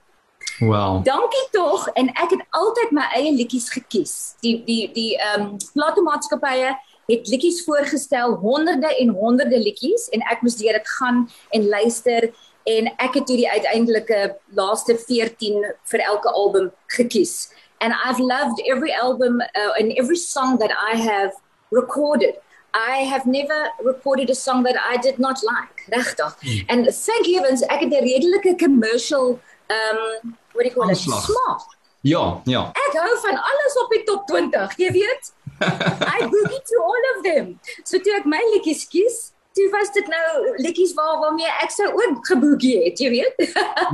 Wow. 0.60 1.04
Dankie 1.06 1.48
tog 1.52 1.88
en 1.88 2.10
ek 2.10 2.30
het 2.30 2.44
altyd 2.50 2.92
my 2.92 3.08
eie 3.16 3.32
liedjies 3.32 3.70
gekies. 3.70 4.36
Die 4.42 4.64
die 4.66 4.92
die 4.92 5.16
ehm 5.16 5.42
um, 5.42 5.58
platenmaatskappye 5.74 6.76
het 7.10 7.28
liedjies 7.28 7.64
voorgestel, 7.66 8.36
honderde 8.44 8.90
en 9.02 9.10
honderde 9.10 9.60
liedjies 9.60 10.10
en 10.14 10.22
ek 10.32 10.44
moes 10.46 10.58
deur 10.60 10.78
dit 10.78 10.92
gaan 11.00 11.26
en 11.58 11.68
luister 11.68 12.30
en 12.70 12.90
ek 13.02 13.18
het 13.18 13.26
toe 13.26 13.38
die 13.40 13.50
uiteindelike 13.50 14.36
laaste 14.58 14.98
14 15.08 15.66
vir 15.92 16.06
elke 16.06 16.30
album 16.30 16.70
gekies. 16.98 17.50
And 17.82 17.94
I've 17.94 18.20
loved 18.20 18.62
every 18.68 18.92
album 18.92 19.42
uh, 19.42 19.72
and 19.80 19.92
every 19.98 20.18
song 20.18 20.60
that 20.60 20.72
I 20.72 20.98
have 20.98 21.32
recorded. 21.72 22.36
I 22.74 22.98
have 23.10 23.26
never 23.26 23.70
recorded 23.82 24.30
a 24.30 24.36
song 24.36 24.64
that 24.64 24.76
I 24.78 24.98
did 24.98 25.18
not 25.18 25.42
like. 25.42 25.88
Regtig. 25.90 26.36
Hmm. 26.42 26.66
And 26.70 26.94
thank 26.94 27.26
heavens 27.26 27.62
ek 27.62 27.80
het 27.80 27.92
'n 27.92 28.04
redelike 28.06 28.56
commercial 28.58 29.40
um 29.70 30.36
what 30.54 30.64
do 30.64 30.70
you 30.70 30.76
call 30.76 30.90
it? 30.90 30.98
Smaak. 30.98 31.78
Ja, 32.02 32.42
ja. 32.44 32.70
Ek 32.72 32.94
hou 32.96 33.18
van 33.20 33.36
alles 33.36 33.74
op 33.84 33.90
die 33.92 34.04
top 34.04 34.28
20, 34.28 34.76
jy 34.78 34.92
weet. 34.92 35.34
I 35.62 36.20
boogie 36.32 36.64
to 36.72 36.76
all 36.84 37.04
of 37.16 37.24
them. 37.24 37.60
So 37.84 38.00
toe 38.00 38.18
ek 38.20 38.26
my 38.26 38.42
liedjies 38.54 38.86
kies, 38.92 39.20
toe 39.60 39.68
was 39.74 39.92
dit 39.96 40.08
nou 40.12 40.28
liedjies 40.64 40.94
waar 40.98 41.20
waarmee 41.24 41.52
ek 41.64 41.74
sou 41.76 41.88
ook 41.92 42.22
geboekie 42.32 42.76
het, 42.86 43.02
jy 43.02 43.10
weet. 43.14 43.42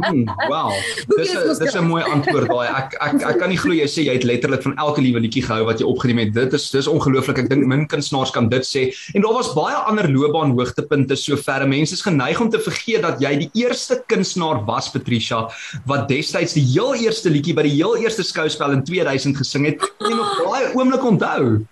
mm, 0.03 0.25
wow. 0.51 0.71
Dis 1.17 1.33
is 1.33 1.61
dis 1.61 1.77
'n 1.79 1.87
mooi 1.87 2.03
antwoord 2.03 2.49
daai. 2.51 2.67
Ek 2.69 2.95
ek 3.07 3.25
ek 3.31 3.39
kan 3.41 3.51
nie 3.53 3.59
glo 3.61 3.73
jy 3.73 3.87
sê 3.89 4.05
jy 4.05 4.17
het 4.17 4.27
letterlik 4.27 4.63
van 4.67 4.77
elke 4.85 5.01
liewe 5.05 5.23
liedjie 5.25 5.45
gehou 5.47 5.65
wat 5.69 5.81
jy 5.81 5.87
opgeneem 5.89 6.23
het. 6.25 6.33
Dit 6.37 6.53
is 6.57 6.69
dis 6.73 6.89
ongelooflik. 6.91 7.41
Ek 7.45 7.49
dink 7.49 7.65
min 7.65 7.87
kunstenaars 7.89 8.33
kan 8.35 8.49
dit 8.51 8.65
sê. 8.67 8.87
En 9.15 9.25
daar 9.25 9.37
was 9.39 9.53
baie 9.57 9.75
ander 9.89 10.09
loopbaan 10.11 10.55
hoogtepunte 10.57 11.17
sover. 11.19 11.67
Mense 11.67 11.97
is 11.97 12.05
geneig 12.05 12.41
om 12.41 12.49
te 12.49 12.61
vergeet 12.61 13.01
dat 13.01 13.21
jy 13.21 13.35
die 13.45 13.51
eerste 13.65 14.01
kunstenaar 14.07 14.65
was, 14.65 14.89
Patricia, 14.91 15.45
wat 15.85 16.09
destyds 16.09 16.53
die 16.57 16.65
heel 16.75 16.93
eerste 17.07 17.29
liedjie 17.29 17.55
by 17.55 17.65
die 17.67 17.77
heel 17.77 17.97
eerste 17.97 18.23
skouspel 18.23 18.75
in 18.75 18.83
2000 18.83 19.37
gesing 19.37 19.65
het. 19.71 19.81
Jy 19.99 20.13
nog 20.13 20.43
baie 20.45 20.73
oomblik 20.75 21.03
onthou. 21.03 21.65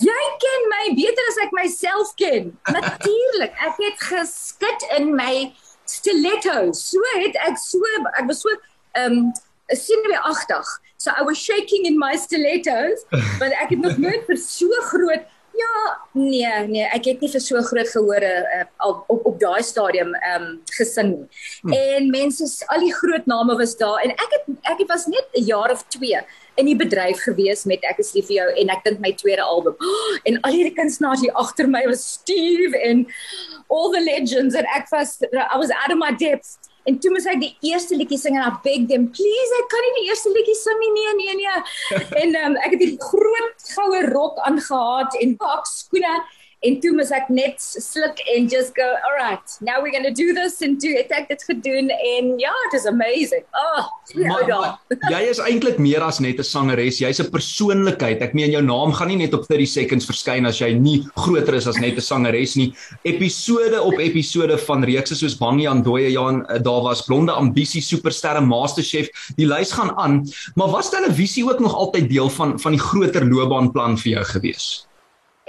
Jy 0.00 0.22
ken 0.42 0.68
my 0.72 0.84
beter 0.96 1.26
as 1.30 1.38
ek 1.44 1.52
myself 1.52 2.14
ken. 2.20 2.52
Natuurlik, 2.72 3.56
ek 3.60 3.80
het 3.84 4.04
geskit 4.08 4.86
in 4.96 5.12
my 5.16 5.50
stilettos. 5.90 6.80
So 6.92 7.02
het 7.18 7.36
ek 7.46 7.58
so 7.60 7.80
ek 8.16 8.26
was 8.28 8.40
so 8.44 8.54
ehm 8.96 9.20
um, 9.20 9.32
sineweagtig. 9.70 10.66
So 10.96 11.12
I 11.16 11.22
was 11.22 11.38
shaking 11.38 11.86
in 11.86 11.98
my 11.98 12.16
stilettos, 12.16 13.04
but 13.38 13.52
ek 13.60 13.76
het 13.76 13.80
nog 13.80 14.00
nooit 14.00 14.24
vir 14.26 14.40
so 14.40 14.68
groot 14.90 15.28
Ja, 15.60 15.98
nee, 16.12 16.66
nee, 16.68 16.84
ek 16.94 17.08
het 17.10 17.22
nie 17.24 17.28
vir 17.32 17.42
so 17.42 17.60
groot 17.66 17.88
gehore 17.90 18.30
uh, 18.56 18.66
op 18.86 19.08
op, 19.12 19.24
op 19.32 19.38
daai 19.40 19.62
stadium 19.66 20.12
ehm 20.20 20.46
um, 20.46 20.52
gesing 20.76 21.10
nie. 21.10 21.26
Hmm. 21.62 21.74
En 21.76 22.10
mense, 22.12 22.46
al 22.72 22.84
die 22.84 22.92
groot 22.94 23.26
name 23.30 23.56
was 23.58 23.74
daar 23.80 23.98
en 24.04 24.14
ek 24.14 24.36
het 24.36 24.46
ek 24.72 24.84
het 24.84 24.92
was 24.92 25.06
net 25.10 25.26
'n 25.34 25.44
jaar 25.50 25.74
of 25.74 25.82
2 25.96 26.22
in 26.60 26.70
die 26.70 26.76
bedryf 26.76 27.22
gewees 27.26 27.64
met 27.64 27.84
ek 27.90 28.00
is 28.04 28.12
lief 28.14 28.28
vir 28.30 28.36
jou 28.36 28.48
en 28.62 28.72
ek 28.76 28.84
dink 28.84 29.00
my 29.00 29.12
tweede 29.12 29.42
album. 29.42 29.76
Oh, 29.78 30.16
en 30.24 30.40
al 30.40 30.56
hierdie 30.56 30.76
kunstenaars 30.76 31.24
hier 31.24 31.36
agter 31.44 31.68
my 31.68 31.84
was 31.88 32.04
Steve 32.12 32.76
en 32.76 33.06
all 33.68 33.90
the 33.92 34.00
legends 34.00 34.54
and 34.54 34.66
ek 34.76 34.90
was 34.90 35.18
I 35.22 35.56
was 35.56 35.70
out 35.82 35.92
of 35.92 35.98
my 35.98 36.12
depth. 36.12 36.69
En 36.88 36.96
toe 36.98 37.12
moes 37.12 37.26
ek 37.28 37.40
die 37.42 37.52
eerste 37.70 37.96
liedjie 37.98 38.18
sing 38.20 38.38
en 38.38 38.46
I 38.46 38.52
beg 38.64 38.86
them, 38.88 39.08
please, 39.12 39.56
ek 39.60 39.70
kan 39.72 39.84
nie 39.84 39.94
die 39.98 40.06
eerste 40.08 40.32
liedjie 40.32 40.56
sing 40.56 40.80
nie. 40.80 40.92
Nee, 40.96 41.14
nee, 41.18 41.34
nee. 41.42 41.62
en 42.22 42.36
um, 42.44 42.58
ek 42.64 42.76
het 42.76 42.84
die 42.84 42.94
groot 43.02 43.66
goue 43.76 44.04
rok 44.08 44.40
aangetree 44.48 45.26
en 45.26 45.36
pak 45.40 45.68
skoene 45.68 46.14
En 46.60 46.74
toe 46.80 46.90
moet 46.92 47.08
ek 47.16 47.30
net 47.32 47.62
sluk 47.62 48.18
en 48.34 48.48
just 48.52 48.74
go, 48.76 48.84
all 48.84 49.14
right, 49.16 49.52
now 49.64 49.80
we're 49.80 49.94
going 49.94 50.04
to 50.04 50.12
do 50.12 50.34
this 50.36 50.60
and 50.60 50.76
do 50.76 50.90
it. 50.92 51.08
Ek 51.08 51.30
het 51.30 51.40
dit 51.40 51.44
gedoen 51.48 51.88
en 51.88 52.34
ja, 52.42 52.52
it 52.68 52.74
is 52.76 52.84
amazing. 52.84 53.46
Oh, 53.56 53.86
maar, 54.28 54.44
maar, 54.44 55.06
jy 55.08 55.20
is 55.30 55.40
eintlik 55.40 55.78
meer 55.80 56.04
as 56.04 56.18
net 56.20 56.36
'n 56.36 56.44
sangeres, 56.44 57.00
jy's 57.00 57.20
'n 57.22 57.32
persoonlikheid. 57.32 58.20
Ek 58.20 58.36
meen 58.36 58.52
jou 58.52 58.60
naam 58.60 58.92
gaan 58.92 59.08
nie 59.08 59.16
net 59.24 59.32
op 59.32 59.48
30 59.48 59.68
seconds 59.72 60.04
verskyn 60.04 60.44
as 60.44 60.60
jy 60.60 60.74
nie 60.76 61.00
groter 61.16 61.56
is 61.56 61.66
as 61.66 61.80
net 61.80 61.96
'n 61.96 62.04
sangeres 62.04 62.56
nie. 62.56 62.74
Episode 63.08 63.80
op 63.80 63.96
episode 63.96 64.58
van 64.58 64.84
reekse 64.84 65.16
soos 65.16 65.38
Bang 65.40 65.62
Jan 65.62 65.82
Dooie 65.82 66.12
Jan, 66.12 66.44
eh, 66.44 66.60
daar 66.60 66.82
was 66.82 67.06
Blonde 67.08 67.32
Ambisie 67.32 67.80
Supersterre 67.80 68.44
Masterchef. 68.44 69.08
Die 69.36 69.46
lys 69.46 69.72
gaan 69.72 69.96
aan, 69.96 70.28
maar 70.56 70.68
was 70.68 70.90
televisie 70.90 71.44
ook 71.44 71.60
nog 71.60 71.74
altyd 71.74 72.10
deel 72.10 72.28
van 72.28 72.60
van 72.60 72.72
die 72.72 72.80
groter 72.80 73.24
loopbaanplan 73.24 73.96
vir 73.96 74.12
jou 74.12 74.24
gewees? 74.24 74.89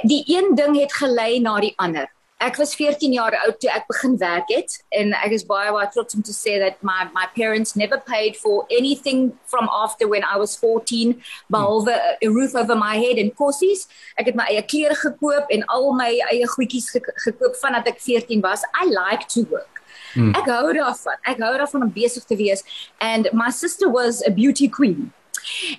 Die 0.03 0.24
een 0.27 0.55
ding 0.55 0.79
het 0.79 0.93
gelei 0.93 1.39
na 1.39 1.60
die 1.60 1.74
ander. 1.77 2.10
Ek 2.41 2.55
was 2.58 2.74
14 2.74 3.13
jaar 3.13 3.36
oud 3.43 3.60
toe 3.62 3.70
ek 3.70 3.84
begin 3.86 4.15
werk 4.17 4.50
het 4.50 4.74
en 4.98 5.13
ek 5.13 5.36
is 5.36 5.43
baie 5.46 5.70
baie 5.74 5.89
trots 5.93 6.17
om 6.17 6.24
te 6.25 6.34
sê 6.34 6.55
dat 6.63 6.79
my 6.81 7.05
my 7.13 7.27
parents 7.36 7.75
never 7.77 8.00
paid 8.01 8.38
for 8.38 8.65
anything 8.77 9.29
from 9.46 9.70
after 9.70 10.10
when 10.10 10.25
I 10.25 10.39
was 10.41 10.55
14 10.58 11.13
behalwe 11.53 11.93
a 11.93 12.29
roof 12.29 12.55
over 12.55 12.75
my 12.75 12.96
head 12.98 13.22
en 13.22 13.29
kossies. 13.38 13.86
Ek 14.17 14.31
het 14.31 14.39
my 14.39 14.50
eie 14.50 14.65
klere 14.65 14.98
gekoop 14.98 15.53
en 15.53 15.67
al 15.70 15.93
my 15.93 16.10
eie 16.31 16.50
goedjies 16.55 16.89
gekoop 17.27 17.62
vandat 17.62 17.93
ek 17.93 18.01
14 18.01 18.41
was. 18.41 18.65
I 18.74 18.89
like 18.89 19.29
to 19.38 19.46
work. 19.53 19.86
Hmm. 20.15 20.34
Ek 20.34 20.50
hou 20.50 20.74
daarvan. 20.74 21.22
Ek 21.29 21.38
hou 21.46 21.55
daarvan 21.62 21.86
om 21.86 21.93
besig 21.93 22.25
te 22.25 22.41
wees 22.41 22.65
and 23.00 23.29
my 23.34 23.53
sister 23.53 23.89
was 23.89 24.25
a 24.25 24.34
beauty 24.34 24.67
queen. 24.67 25.12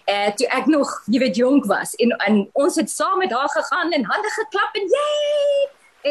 Eh 0.04 0.26
uh, 0.26 0.31
toe 0.35 0.47
ek 0.47 0.66
nog, 0.66 1.02
jy 1.07 1.19
weet, 1.19 1.37
jonk 1.37 1.64
was 1.71 1.95
en, 1.95 2.11
en 2.26 2.49
ons 2.52 2.76
het 2.76 2.90
saam 2.90 3.19
met 3.19 3.33
haar 3.33 3.49
gegaan 3.49 3.92
en 3.92 4.04
hande 4.04 4.31
geklap 4.31 4.75
en 4.81 4.88
jy 4.97 5.11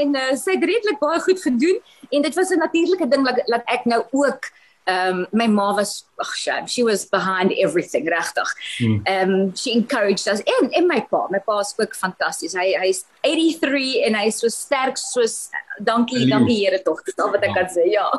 en 0.01 0.15
uh, 0.15 0.31
sy 0.39 0.55
het 0.55 0.63
redelik 0.63 0.99
baie 0.99 1.19
goed 1.19 1.41
gedoen 1.41 1.79
en 2.09 2.21
dit 2.21 2.35
was 2.35 2.49
'n 2.49 2.63
natuurlike 2.63 3.07
ding 3.07 3.25
dat 3.27 3.41
dat 3.45 3.63
ek 3.65 3.85
nou 3.85 4.03
ook 4.11 4.51
um 4.87 5.27
my 5.31 5.47
ma 5.47 5.75
was 5.75 6.05
ag 6.19 6.33
shame 6.35 6.65
she 6.65 6.83
was 6.83 7.05
behind 7.05 7.53
everything 7.65 8.05
regtig. 8.05 8.49
Hmm. 8.79 8.97
Um 9.07 9.55
she 9.55 9.73
encouraged 9.73 10.27
us 10.27 10.41
en 10.55 10.71
en 10.73 10.87
my 10.87 11.01
pa, 11.01 11.27
my 11.29 11.39
pa 11.39 11.59
is 11.59 11.73
ook 11.77 11.95
fantasties. 11.95 12.53
Hy 12.53 12.73
hy's 12.81 13.05
83 13.23 14.03
en 14.07 14.15
hy's 14.15 14.39
so 14.41 14.47
sterk 14.47 14.97
soos 14.97 15.49
dankie 15.83 16.27
dankie 16.29 16.57
Here 16.61 16.81
tog. 16.83 17.03
Dis 17.05 17.17
al 17.17 17.31
wat 17.31 17.45
ek 17.45 17.53
kan 17.55 17.69
sê. 17.69 17.87
Ja. 17.93 18.09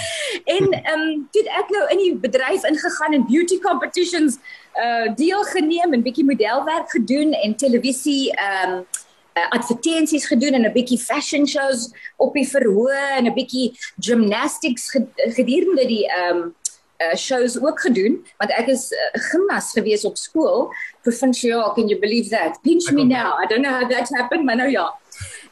en 0.56 0.72
um 0.94 1.04
toe 1.32 1.44
ek 1.62 1.72
nou 1.76 1.84
in 1.96 2.04
die 2.04 2.14
bedryf 2.28 2.68
ingegaan 2.68 3.16
en 3.16 3.28
beauty 3.28 3.58
competitions 3.58 4.40
uh 4.80 5.08
deelgeneem 5.16 5.96
en 5.96 6.04
bietjie 6.04 6.26
modelwerk 6.28 6.92
gedoen 6.96 7.32
en 7.44 7.56
televisie 7.56 8.28
um 8.36 8.82
advertensies 9.32 10.26
gedoen 10.26 10.52
en 10.52 10.64
'n 10.66 10.72
bietjie 10.72 10.98
fashion 10.98 11.46
shows 11.46 11.90
op 12.16 12.34
die 12.34 12.48
verhoog 12.48 13.16
en 13.16 13.26
'n 13.26 13.34
bietjie 13.34 13.78
gymnastics 13.98 14.90
gedurende 15.36 15.86
die 15.86 16.06
ehm 16.06 16.36
um, 16.36 16.54
uh, 17.00 17.14
shows 17.16 17.60
ook 17.60 17.80
gedoen. 17.80 18.26
Want 18.36 18.52
ek 18.52 18.66
is 18.66 18.90
uh, 18.92 18.98
gimnas 19.12 19.72
gewees 19.72 20.04
op 20.04 20.16
skool. 20.16 20.72
Provincial 21.02 21.72
can 21.72 21.88
you 21.88 22.00
believe 22.00 22.28
that? 22.28 22.60
Pinch 22.62 22.90
me 22.92 23.04
now. 23.04 23.38
i 23.42 23.46
don't 23.46 23.62
know 23.62 23.72
how 23.72 23.88
that 23.88 24.08
happened 24.08 24.44
maar 24.44 24.56
nou 24.56 24.70
ja. 24.70 24.94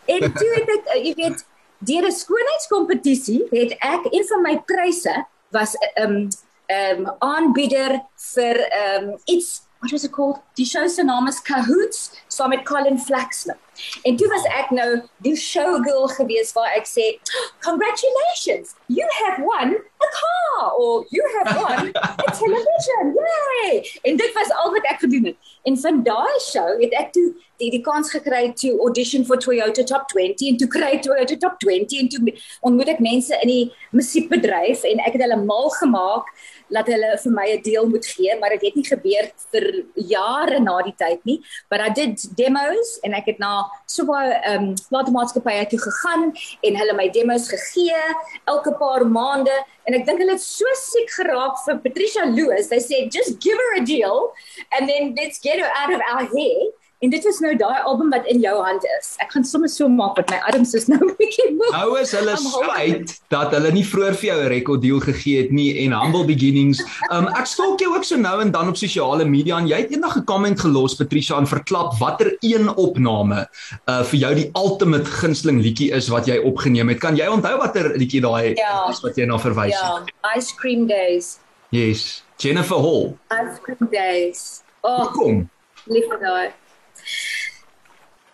En 0.05 0.33
toe 0.33 0.51
het 0.55 0.69
ek 0.69 0.93
uh, 0.95 1.05
jy 1.05 1.15
weet 1.15 1.47
deur 1.79 2.07
'n 2.07 2.13
skoonheidskompetisie 2.13 3.47
het 3.51 3.77
ek 3.79 4.11
een 4.11 4.27
van 4.27 4.43
my 4.43 4.59
pryse 4.67 5.25
was 5.51 5.75
'n 5.75 6.03
um, 6.03 6.17
ehm, 6.17 6.29
ehm 6.67 7.07
um, 7.07 7.15
aanbieder 7.19 8.01
vir 8.35 8.57
ehm 8.57 9.09
um, 9.09 9.19
iets 9.25 9.68
what 9.81 9.93
was 9.93 10.05
it 10.05 10.13
called? 10.13 10.41
Die 10.57 10.65
show 10.65 10.87
se 10.89 11.03
naam 11.03 11.29
is 11.29 11.41
Cahoots 11.41 12.11
saam 12.29 12.49
met 12.49 12.65
Colin 12.65 12.99
Flaxman. 12.99 13.57
En 14.03 14.17
toe 14.17 14.29
was 14.29 14.47
ek 14.59 14.71
nou 14.75 14.89
die 15.23 15.37
showgirl 15.39 16.09
gewees 16.17 16.51
waar 16.53 16.73
ek 16.75 16.87
sê, 16.87 17.21
"Congratulations, 17.63 18.75
you 18.87 19.07
have 19.21 19.43
won 19.43 19.77
a 19.77 20.09
car 20.19 20.73
or 20.75 21.05
you 21.11 21.23
have 21.35 21.57
won 21.57 21.93
a 21.95 22.31
television." 22.41 23.15
Yay! 23.15 24.01
En 24.03 24.17
dit 24.17 24.33
was 24.35 24.51
al 24.51 24.73
wat 24.73 24.85
ek 24.91 24.99
gedoen 24.99 25.25
het. 25.25 25.37
En 25.63 25.77
van 25.77 26.03
daai 26.03 26.39
show 26.41 26.81
het 26.81 26.93
ek 26.93 27.13
toe 27.13 27.35
die 27.59 27.71
die 27.71 27.83
kans 27.83 28.11
gekry 28.11 28.53
toe 28.55 28.75
audition 28.81 29.25
vir 29.25 29.41
Toyota 29.43 29.85
Top 29.85 30.07
20 30.13 30.49
en 30.49 30.59
toe 30.61 30.69
kry 30.69 30.99
Toyota 31.03 31.37
Top 31.37 31.59
20 31.65 32.01
en 32.01 32.09
toe 32.09 32.35
ontmoet 32.61 32.89
ek 32.95 33.03
mense 33.05 33.35
in 33.43 33.49
die 33.49 33.73
musiekbedryf 33.91 34.85
en 34.85 35.03
ek 35.07 35.19
het 35.19 35.23
hulle 35.27 35.41
mal 35.43 35.71
gemaak 35.79 36.31
dat 36.71 36.87
hulle 36.87 37.11
vir 37.23 37.33
my 37.33 37.47
'n 37.53 37.63
deel 37.63 37.89
moet 37.89 38.07
gee, 38.07 38.37
maar 38.41 38.51
dit 38.51 38.63
het 38.63 38.75
nie 38.77 38.85
gebeur 38.85 39.31
vir 39.53 39.85
jare 39.95 40.61
na 40.61 40.83
die 40.83 40.95
tyd 40.97 41.25
nie, 41.25 41.41
but 41.71 41.81
I 41.81 41.89
did 41.89 42.19
demos 42.37 42.99
en 43.03 43.15
ek 43.15 43.27
het 43.27 43.39
na 43.39 43.69
so 43.87 44.05
baie 44.05 44.33
ehm 44.45 44.69
um, 44.69 44.75
platenmaatskappye 44.91 45.69
toe 45.71 45.79
gegaan 45.79 46.33
en 46.63 46.77
hulle 46.77 46.95
my 46.95 47.09
demos 47.09 47.49
gegee 47.49 48.03
elke 48.47 48.73
paar 48.79 49.05
maande 49.05 49.55
en 49.87 49.95
ek 49.95 50.07
dink 50.07 50.21
hulle 50.21 50.37
het 50.37 50.45
so 50.45 50.65
siek 50.75 51.11
geraak 51.11 51.57
vir 51.67 51.79
Patricia 51.79 52.25
Loos. 52.27 52.69
They 52.69 52.81
said 52.81 53.11
just 53.13 53.41
give 53.41 53.57
her 53.57 53.83
a 53.83 53.85
deal 53.85 54.33
and 54.73 54.89
then 54.89 55.15
let's 55.17 55.39
get 55.39 55.59
her 55.59 55.71
out 55.75 55.93
of 55.93 56.01
our 56.13 56.25
hair. 56.25 56.73
En 56.99 57.13
dit 57.13 57.27
is 57.31 57.37
nou 57.39 57.53
daai 57.55 57.85
album 57.87 58.09
wat 58.11 58.25
in 58.27 58.41
jou 58.43 58.57
hand 58.59 58.83
is. 58.97 59.13
Ek 59.23 59.31
gaan 59.31 59.45
sommer 59.47 59.71
so 59.71 59.87
maak 59.87 60.17
met 60.19 60.33
my 60.33 60.39
arms 60.51 60.73
is 60.75 60.89
nou 60.91 60.99
bietjie 61.21 61.53
moeg. 61.55 61.71
Nou 61.71 61.93
is 62.01 62.11
hulle 62.17 62.35
spyt 62.43 63.15
dat 63.31 63.55
hulle 63.55 63.71
nie 63.77 63.85
vroeër 63.87 64.19
vir 64.19 64.29
jou 64.29 64.39
'n 64.43 64.49
rekord 64.51 64.83
deal 64.83 64.99
gegee 65.05 65.45
het 65.45 65.53
nie 65.55 65.69
en 65.85 65.95
Humble 65.95 66.27
Beginnings. 66.27 66.83
Um 67.15 67.31
ek 67.39 67.47
stalk 67.47 67.79
jou 67.85 67.93
ook 67.95 68.09
so 68.09 68.19
nou 68.19 68.35
en 68.43 68.51
dan 68.51 68.73
op 68.75 68.81
sosiale 68.83 69.29
media 69.31 69.63
en 69.63 69.71
jy 69.71 69.79
het 69.85 69.95
eendag 69.95 70.19
'n 70.19 70.27
comment 70.27 70.59
gelos 70.59 70.99
Patricia 70.99 71.39
en 71.39 71.47
verklap 71.47 71.95
watter 72.03 72.35
een 72.43 72.67
opname 72.67 73.47
uh 73.87 74.03
vir 74.03 74.19
jou 74.19 74.35
die 74.35 74.51
ultimate 74.59 75.07
gunsteling 75.07 75.63
liedjie 75.63 75.95
is 75.95 76.11
wat 76.11 76.27
jy 76.27 76.43
opgeneem 76.43 76.89
het. 76.89 76.99
Kan 76.99 77.15
jy 77.15 77.31
onthou 77.31 77.59
watter 77.63 77.95
liedjie 77.95 78.21
daai 78.27 78.59
ja, 78.59 78.89
is 78.91 79.01
wat 79.07 79.15
jy 79.15 79.25
na 79.25 79.39
verwys 79.39 79.79
het? 79.79 80.11
Ja, 80.11 80.35
Ice 80.35 80.51
Cream 80.59 80.87
Days. 80.91 81.39
Yes, 81.71 82.25
Jennifer 82.39 82.83
Hall. 82.83 83.15
Ice 83.31 83.61
Cream 83.63 83.87
Days. 83.93 84.65
Oh, 84.83 85.13
kom. 85.15 85.47
Lief 85.87 86.09
vir 86.11 86.19
daai. 86.19 86.49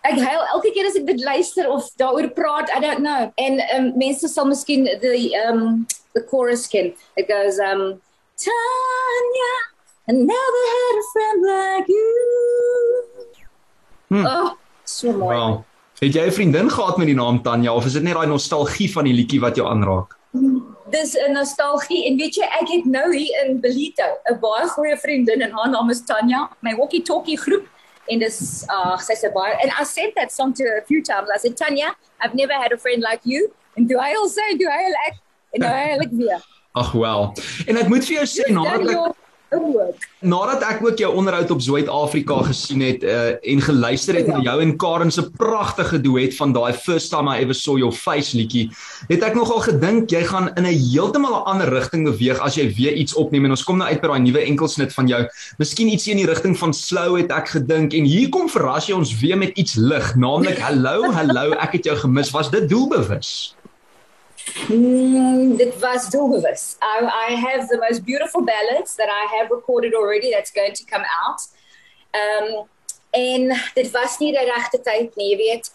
Ek 0.05 0.19
huil 0.21 0.41
elke 0.53 0.71
keer 0.73 0.85
as 0.85 0.97
ek 0.99 1.07
dit 1.07 1.21
luister 1.25 1.69
of 1.71 1.87
daaroor 1.97 2.29
praat. 2.37 2.69
I 2.69 2.79
don't 2.79 3.01
know. 3.01 3.31
En 3.41 3.61
um, 3.75 3.93
mense 3.97 4.29
sal 4.29 4.45
miskien 4.45 4.85
die 5.01 5.31
um 5.47 5.87
the 6.13 6.21
chorus 6.29 6.67
ken. 6.67 6.93
It 7.17 7.27
goes 7.27 7.57
um 7.59 8.01
Tanya, 8.37 9.53
I 10.09 10.11
never 10.11 10.63
had 10.73 10.95
a 10.99 11.05
friend 11.13 11.45
like 11.47 11.87
you. 11.87 13.03
Hmm. 14.09 14.25
Oh, 14.25 14.57
so 14.83 15.11
mooi. 15.11 15.35
Wow. 15.35 15.63
Het 15.99 16.13
jy 16.13 16.25
'n 16.27 16.31
vriendin 16.31 16.69
gehad 16.69 16.97
met 16.97 17.07
die 17.07 17.15
naam 17.15 17.41
Tanya 17.41 17.73
of 17.73 17.85
is 17.85 17.93
dit 17.93 18.03
net 18.03 18.13
daai 18.13 18.27
nostalgie 18.27 18.91
van 18.91 19.03
die 19.03 19.13
liedjie 19.13 19.39
wat 19.39 19.55
jou 19.55 19.67
aanraak? 19.67 20.17
Dis 20.91 21.15
'n 21.15 21.31
nostalgie 21.31 22.05
en 22.05 22.17
weet 22.17 22.35
jy 22.35 22.43
ek 22.43 22.67
het 22.67 22.85
nou 22.85 23.15
hier 23.15 23.45
in 23.45 23.61
Belito 23.61 24.03
'n 24.29 24.39
baie 24.39 24.67
goeie 24.67 24.97
vriendin 24.97 25.41
en 25.41 25.51
haar 25.51 25.69
naam 25.69 25.89
is 25.89 26.03
Tanya. 26.05 26.49
My 26.59 26.75
walkie-talkie 26.75 27.37
groep 27.37 27.65
en 28.07 28.19
this 28.19 28.65
uh 28.69 28.97
sê 28.97 29.15
and 29.63 29.71
I 29.79 29.83
sent 29.83 30.15
that 30.15 30.31
song 30.31 30.53
to 30.53 30.63
her 30.63 30.77
a 30.77 30.85
few 30.85 31.01
times. 31.01 31.29
I 31.33 31.37
said 31.37 31.57
Tanya, 31.57 31.95
I've 32.21 32.35
never 32.35 32.53
had 32.53 32.71
a 32.71 32.77
friend 32.77 33.01
like 33.01 33.21
you. 33.23 33.51
En 33.77 33.85
do 33.85 33.97
I 33.99 34.13
also 34.15 34.41
do 34.57 34.67
I 34.69 34.83
like 34.87 35.17
en 35.51 35.59
nou 35.59 35.71
eigenlijk 35.71 36.11
weer. 36.11 36.41
Ag 36.71 36.91
wel. 37.05 37.33
En 37.65 37.77
ek 37.77 37.87
moet 37.87 38.05
vir 38.05 38.15
jou 38.21 38.27
sê 38.27 38.51
nadat 38.51 38.89
ek 38.89 39.24
ook. 39.49 39.95
Nadat 40.19 40.63
ek 40.65 40.81
ook 40.85 40.97
jou 40.97 41.11
onderhoud 41.15 41.51
op 41.51 41.61
Suid-Afrika 41.61 42.41
gesien 42.49 42.81
het 42.81 43.03
uh, 43.03 43.35
en 43.37 43.61
geluister 43.61 44.15
het 44.15 44.25
ja. 44.25 44.37
na 44.37 44.43
jou 44.43 44.61
en 44.61 44.75
Karen 44.77 45.11
se 45.11 45.29
pragtige 45.31 46.01
duet 46.01 46.35
van 46.35 46.53
daai 46.53 46.73
First 46.73 47.09
Time 47.09 47.35
I 47.35 47.43
Ever 47.43 47.55
Saw 47.55 47.77
Your 47.77 47.93
Face 47.93 48.37
liedjie, 48.37 48.69
het 49.07 49.23
ek 49.23 49.37
nogal 49.37 49.61
gedink 49.67 50.09
jy 50.09 50.23
gaan 50.25 50.49
in 50.55 50.65
'n 50.65 50.79
heeltemal 50.91 51.35
'n 51.41 51.47
ander 51.51 51.69
rigting 51.69 52.07
beweeg 52.09 52.39
as 52.39 52.55
jy 52.55 52.67
weer 52.73 52.93
iets 52.93 53.13
opneem 53.13 53.45
en 53.45 53.55
ons 53.57 53.63
kom 53.63 53.77
nou 53.77 53.89
uit 53.89 54.01
by 54.01 54.07
daai 54.07 54.19
nuwe 54.19 54.41
enkelsnit 54.41 54.93
van 54.93 55.07
jou. 55.07 55.21
Miskien 55.57 55.89
ietsie 55.89 56.11
in 56.11 56.23
die 56.23 56.29
rigting 56.31 56.57
van 56.57 56.73
slow 56.73 57.17
het 57.17 57.31
ek 57.31 57.47
gedink 57.47 57.93
en 57.93 58.03
hier 58.03 58.29
kom 58.29 58.49
verras 58.49 58.87
jy 58.87 58.95
ons 58.95 59.19
weer 59.19 59.37
met 59.37 59.57
iets 59.57 59.75
lig, 59.75 60.15
naamlik 60.15 60.59
Hallo, 60.59 61.11
hallo, 61.11 61.51
ek 61.61 61.77
het 61.77 61.85
jou 61.85 61.95
gemis. 61.95 62.31
Was 62.31 62.49
dit 62.49 62.69
doelbewus? 62.69 63.55
Mm, 64.67 65.57
dit 65.57 65.79
was 65.79 66.09
doelbewus. 66.09 66.77
I, 66.81 67.29
I 67.29 67.35
have 67.35 67.67
the 67.67 67.77
most 67.77 68.05
beautiful 68.05 68.43
ballads 68.43 68.95
that 68.95 69.09
I 69.09 69.37
have 69.37 69.49
recorded 69.49 69.93
already 69.93 70.31
that's 70.31 70.51
going 70.51 70.73
to 70.73 70.85
come 70.85 71.03
out. 71.25 71.41
Um 72.13 72.67
en 73.11 73.61
dit 73.75 73.91
was 73.91 74.17
nie 74.19 74.33
die 74.35 74.45
regte 74.45 74.81
tyd 74.83 75.15
nie, 75.15 75.31
jy 75.31 75.37
weet. 75.39 75.69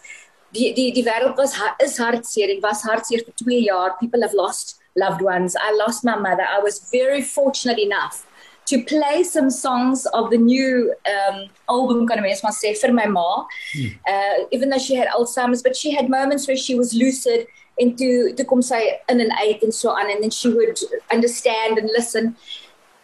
Die 0.55 0.71
die 0.77 0.91
die 0.93 1.03
wêreld 1.03 1.37
was 1.37 1.55
is 1.83 1.97
hartseer. 1.97 2.47
Dit 2.47 2.63
was 2.63 2.83
hartseer 2.87 3.23
vir 3.25 3.35
2 3.43 3.61
jaar. 3.67 3.97
People 3.99 4.21
have 4.21 4.33
lost 4.37 4.79
loved 4.95 5.21
ones. 5.21 5.55
I 5.55 5.73
lost 5.75 6.03
my 6.03 6.15
mother. 6.15 6.43
I 6.43 6.59
was 6.59 6.79
very 6.91 7.21
fortunate 7.21 7.79
enough 7.79 8.25
to 8.65 8.83
play 8.83 9.23
some 9.23 9.49
songs 9.49 10.05
of 10.13 10.29
the 10.29 10.37
new 10.37 10.93
um 11.13 11.49
album 11.67 12.07
kan 12.07 12.21
mens 12.21 12.43
maar 12.43 12.55
sê 12.55 12.75
vir 12.81 12.93
my 12.93 13.05
ma. 13.05 13.45
Hmm. 13.73 13.89
Uh 14.07 14.37
even 14.51 14.69
though 14.69 14.83
she 14.87 14.95
had 14.95 15.07
Alzheimer's, 15.07 15.63
but 15.63 15.75
she 15.75 15.91
had 15.91 16.09
moments 16.09 16.47
where 16.47 16.57
she 16.57 16.75
was 16.75 16.93
lucid 16.93 17.47
en 17.81 17.95
toe 17.97 18.33
toe 18.37 18.45
kom 18.45 18.61
sy 18.65 18.81
in 19.11 19.23
en 19.23 19.31
uit 19.41 19.63
en 19.65 19.73
so 19.73 19.89
aan 19.89 20.11
and 20.13 20.21
then 20.21 20.31
she 20.31 20.49
would 20.49 20.79
understand 21.13 21.79
and 21.79 21.89
listen. 21.97 22.35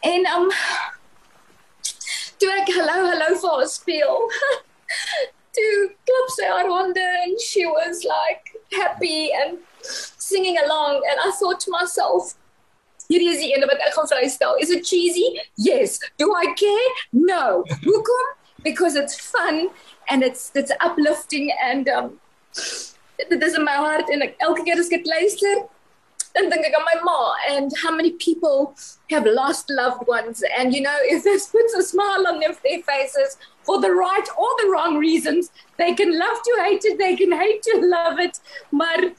En 0.06 0.28
um 0.36 0.50
toe 2.40 2.52
ek 2.62 2.74
hallo 2.78 2.98
hallo 3.10 3.30
vir 3.44 3.56
haar 3.56 3.70
speel 3.74 4.28
toe 5.58 5.72
klop 6.10 6.34
sy 6.36 6.50
haar 6.52 6.70
hande 6.74 7.06
and 7.24 7.42
she 7.42 7.66
was 7.66 8.04
like 8.12 8.54
happy 8.78 9.32
and 9.42 9.58
singing 10.18 10.60
along. 10.66 11.02
And 11.10 11.24
I 11.26 11.32
thought 11.40 11.60
to 11.66 11.72
myself 11.72 12.36
hierdie 13.08 13.32
is 13.34 13.42
die 13.42 13.52
ene 13.56 13.70
wat 13.72 13.82
ek 13.88 13.96
gaan 13.98 14.10
vrystel. 14.12 14.58
Is 14.62 14.74
it 14.78 14.86
cheesy? 14.86 15.28
Yes. 15.56 16.00
Do 16.22 16.34
I 16.36 16.54
care? 16.60 16.94
No. 17.14 17.64
Hoekom? 17.88 18.34
Because 18.64 18.96
it's 18.96 19.16
fun 19.16 19.70
and 20.10 20.24
it's 20.24 20.52
it's 20.56 20.72
uplifting 20.82 21.52
and 21.64 21.90
um 21.90 22.20
dit 23.18 23.44
is 23.44 23.58
in 23.58 23.64
my 23.64 23.76
hart 23.76 24.10
en 24.10 24.22
ek 24.22 24.36
elke 24.48 24.64
keer 24.68 24.80
as 24.80 24.92
ek 24.94 25.06
luister 25.10 25.66
dan 26.38 26.50
dink 26.54 26.66
ek 26.68 26.76
aan 26.78 26.86
my 26.88 26.98
ma 27.08 27.20
and 27.50 27.74
how 27.84 27.94
many 27.96 28.12
people 28.24 28.76
have 29.10 29.26
lost 29.26 29.72
loved 29.78 30.08
ones. 30.08 30.44
And 30.58 30.74
you 30.74 30.82
know 30.82 30.98
if 31.14 31.24
this 31.24 31.48
puts 31.48 31.74
a 31.74 31.84
smile 31.84 32.28
on 32.28 32.40
their, 32.40 32.54
their 32.64 32.82
faces 32.84 33.38
for 33.64 33.80
the 33.82 33.92
right 33.92 34.30
or 34.38 34.50
the 34.62 34.70
wrong 34.72 34.98
reasons 34.98 35.52
they 35.78 35.94
can 35.94 36.18
love 36.18 36.38
to 36.50 36.54
hate 36.64 36.86
it 36.86 36.98
they 36.98 37.16
can 37.16 37.32
hate 37.32 37.62
to 37.64 37.82
love 37.82 38.20
it 38.20 38.40
maar 38.72 39.10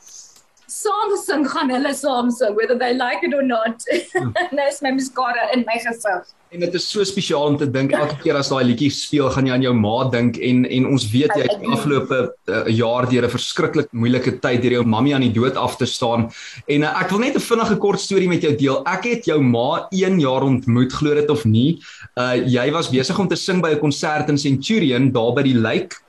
soms 0.69 1.27
dan 1.27 1.47
gaan 1.49 1.71
hulle 1.71 1.95
soms 1.95 2.41
whether 2.61 2.79
they 2.79 2.93
like 2.95 3.23
it 3.23 3.35
or 3.35 3.43
not. 3.43 3.83
Hmm. 4.19 4.33
Nou 4.53 4.67
is 4.69 4.81
my 4.83 4.91
muskara 4.91 5.51
in 5.55 5.65
my 5.67 5.79
gesig 5.85 6.35
En 6.49 6.63
dit 6.63 6.75
is 6.79 6.85
so 6.89 7.05
spesiaal 7.05 7.51
om 7.51 7.57
te 7.61 7.67
dink 7.69 7.93
elke 7.93 8.15
keer 8.23 8.37
as 8.39 8.49
daai 8.49 8.63
liedjie 8.71 8.89
speel, 8.95 9.27
gaan 9.35 9.49
jy 9.51 9.53
aan 9.53 9.65
jou 9.67 9.73
ma 9.77 10.07
dink 10.09 10.39
en 10.41 10.63
en 10.65 10.87
ons 10.89 11.05
weet 11.13 11.35
jy 11.37 11.45
het 11.45 11.61
die 11.61 11.73
afgelope 11.75 12.21
uh, 12.49 12.63
jaar 12.73 13.05
deur 13.11 13.27
'n 13.27 13.35
verskriklik 13.35 13.91
moeilike 13.93 14.33
tyd 14.41 14.63
deur 14.63 14.79
jou 14.79 14.85
mammie 14.89 15.13
aan 15.15 15.27
die 15.27 15.35
dood 15.35 15.61
af 15.61 15.77
te 15.77 15.85
staan. 15.85 16.31
En 16.67 16.87
uh, 16.89 16.95
ek 17.03 17.13
wil 17.13 17.21
net 17.21 17.37
'n 17.37 17.45
vinnige 17.51 17.77
kort 17.77 18.01
storie 18.01 18.31
met 18.33 18.43
jou 18.43 18.55
deel. 18.57 18.81
Ek 18.89 19.05
het 19.05 19.29
jou 19.29 19.41
ma 19.45 19.89
1 19.93 20.21
jaar 20.21 20.43
ontmoet, 20.49 20.93
glo 20.93 21.15
dit 21.15 21.29
of 21.29 21.45
nie. 21.45 21.83
Uh 22.17 22.41
jy 22.41 22.71
was 22.73 22.89
besig 22.89 23.19
om 23.19 23.29
te 23.29 23.37
sing 23.37 23.61
by 23.61 23.77
'n 23.77 23.85
konsert 23.85 24.33
in 24.33 24.39
Centurion 24.39 25.13
daar 25.13 25.35
by 25.37 25.43
die 25.43 25.59
lake 25.59 26.01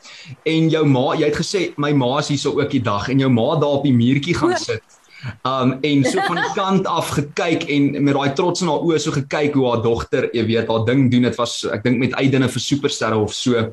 en 0.46 0.70
jou 0.70 0.86
ma, 0.86 1.16
jy 1.20 1.28
het 1.28 1.36
gesê 1.36 1.74
my 1.76 1.92
ma 1.92 2.20
is 2.20 2.32
hierso 2.32 2.56
ook 2.56 2.72
die 2.72 2.84
dag 2.84 3.10
en 3.10 3.20
jou 3.20 3.30
ma 3.30 3.60
daar 3.60 3.84
op 3.84 3.84
die 3.84 3.94
muurtjie 3.94 4.36
gaan 4.40 4.56
sit. 4.56 4.84
Um 5.48 5.74
en 5.82 6.04
so 6.08 6.22
van 6.28 6.40
die 6.40 6.54
kant 6.56 6.88
af 6.88 7.10
gekyk 7.18 7.66
en 7.72 7.92
met 8.04 8.16
daai 8.16 8.34
trots 8.38 8.64
in 8.64 8.70
haar 8.72 8.84
oë 8.86 9.00
so 9.04 9.12
gekyk 9.12 9.58
hoe 9.58 9.66
haar 9.68 9.82
dogter, 9.84 10.30
jy 10.36 10.46
weet, 10.48 10.70
haar 10.72 10.86
ding 10.88 11.10
doen. 11.12 11.28
Dit 11.28 11.36
was 11.40 11.58
ek 11.68 11.84
dink 11.84 12.00
met 12.00 12.16
uitdinne 12.16 12.50
vir 12.50 12.64
supersterre 12.64 13.20
of 13.20 13.34
so. 13.36 13.66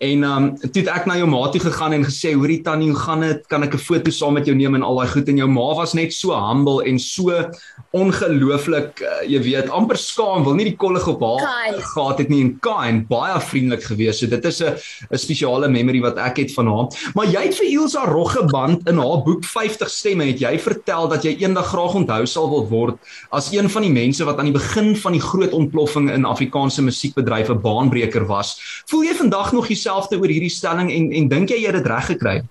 En 0.00 0.24
um 0.24 0.48
toe 0.64 0.82
het 0.82 0.92
ek 0.92 1.08
na 1.08 1.18
jou 1.20 1.28
ma 1.28 1.42
toe 1.52 1.60
gegaan 1.66 1.92
en 1.92 2.04
gesê, 2.04 2.34
"Hoorie 2.34 2.62
Tannie, 2.62 2.90
hoe 2.90 2.98
gaan 2.98 3.20
dit? 3.20 3.46
Kan 3.48 3.62
ek 3.62 3.74
'n 3.74 3.78
foto 3.78 4.10
saam 4.10 4.34
met 4.34 4.46
jou 4.46 4.56
neem 4.56 4.74
en 4.74 4.82
al 4.82 4.96
daai 4.96 5.08
goed?" 5.08 5.28
En 5.28 5.36
jou 5.36 5.48
ma 5.48 5.74
was 5.74 5.94
net 5.94 6.12
so 6.12 6.32
humble 6.32 6.82
en 6.84 6.98
so 6.98 7.50
ongelooflik, 7.92 9.00
uh, 9.00 9.28
jy 9.28 9.40
weet, 9.42 9.70
amper 9.70 9.96
skaam, 9.96 10.44
wil 10.44 10.54
nie 10.54 10.64
die 10.64 10.76
kollig 10.76 11.06
op 11.08 11.20
haar 11.20 11.74
gehad 11.80 12.18
het 12.18 12.28
nie 12.28 12.42
en 12.42 12.58
kind, 12.60 13.08
baie 13.08 13.40
vriendelik 13.40 13.84
gewees. 13.84 14.18
So 14.18 14.26
dit 14.26 14.44
is 14.44 14.62
'n 14.62 14.76
'n 15.12 15.18
spesiale 15.18 15.68
memory 15.68 16.00
wat 16.00 16.16
ek 16.18 16.36
het 16.36 16.52
van 16.52 16.66
haar. 16.66 16.86
Maar 17.14 17.26
jy 17.26 17.42
het 17.42 17.54
vir 17.54 17.66
Ilse 17.66 17.98
Roggeband 17.98 18.88
in 18.88 18.98
haar 18.98 19.22
boek 19.22 19.44
50 19.44 19.88
stemme 19.90 20.24
het 20.24 20.40
jy 20.40 20.58
vir 20.58 20.74
vertel 20.86 21.08
dat 21.10 21.24
jy 21.26 21.34
eendag 21.42 21.66
graag 21.66 21.94
onthou 21.98 22.26
sal 22.26 22.46
wil 22.50 22.66
word 22.70 22.98
as 23.34 23.50
een 23.50 23.68
van 23.70 23.82
die 23.82 23.90
mense 23.90 24.24
wat 24.24 24.38
aan 24.38 24.46
die 24.46 24.54
begin 24.54 24.94
van 24.96 25.12
die 25.12 25.20
groot 25.20 25.52
ontploffing 25.52 26.10
in 26.14 26.24
Afrikaanse 26.24 26.82
musiekbedryf 26.82 27.50
'n 27.50 27.60
baanbreker 27.60 28.26
was. 28.26 28.82
Voel 28.86 29.02
jy 29.02 29.14
vandag 29.14 29.52
nog 29.52 29.66
dieselfde 29.66 30.16
oor 30.16 30.30
hierdie 30.30 30.50
stelling 30.50 30.90
en 30.92 31.12
en 31.12 31.28
dink 31.28 31.50
jy 31.50 31.56
jy 31.56 31.66
het 31.66 31.82
dit 31.82 31.86
reg 31.86 32.06
gekry? 32.06 32.42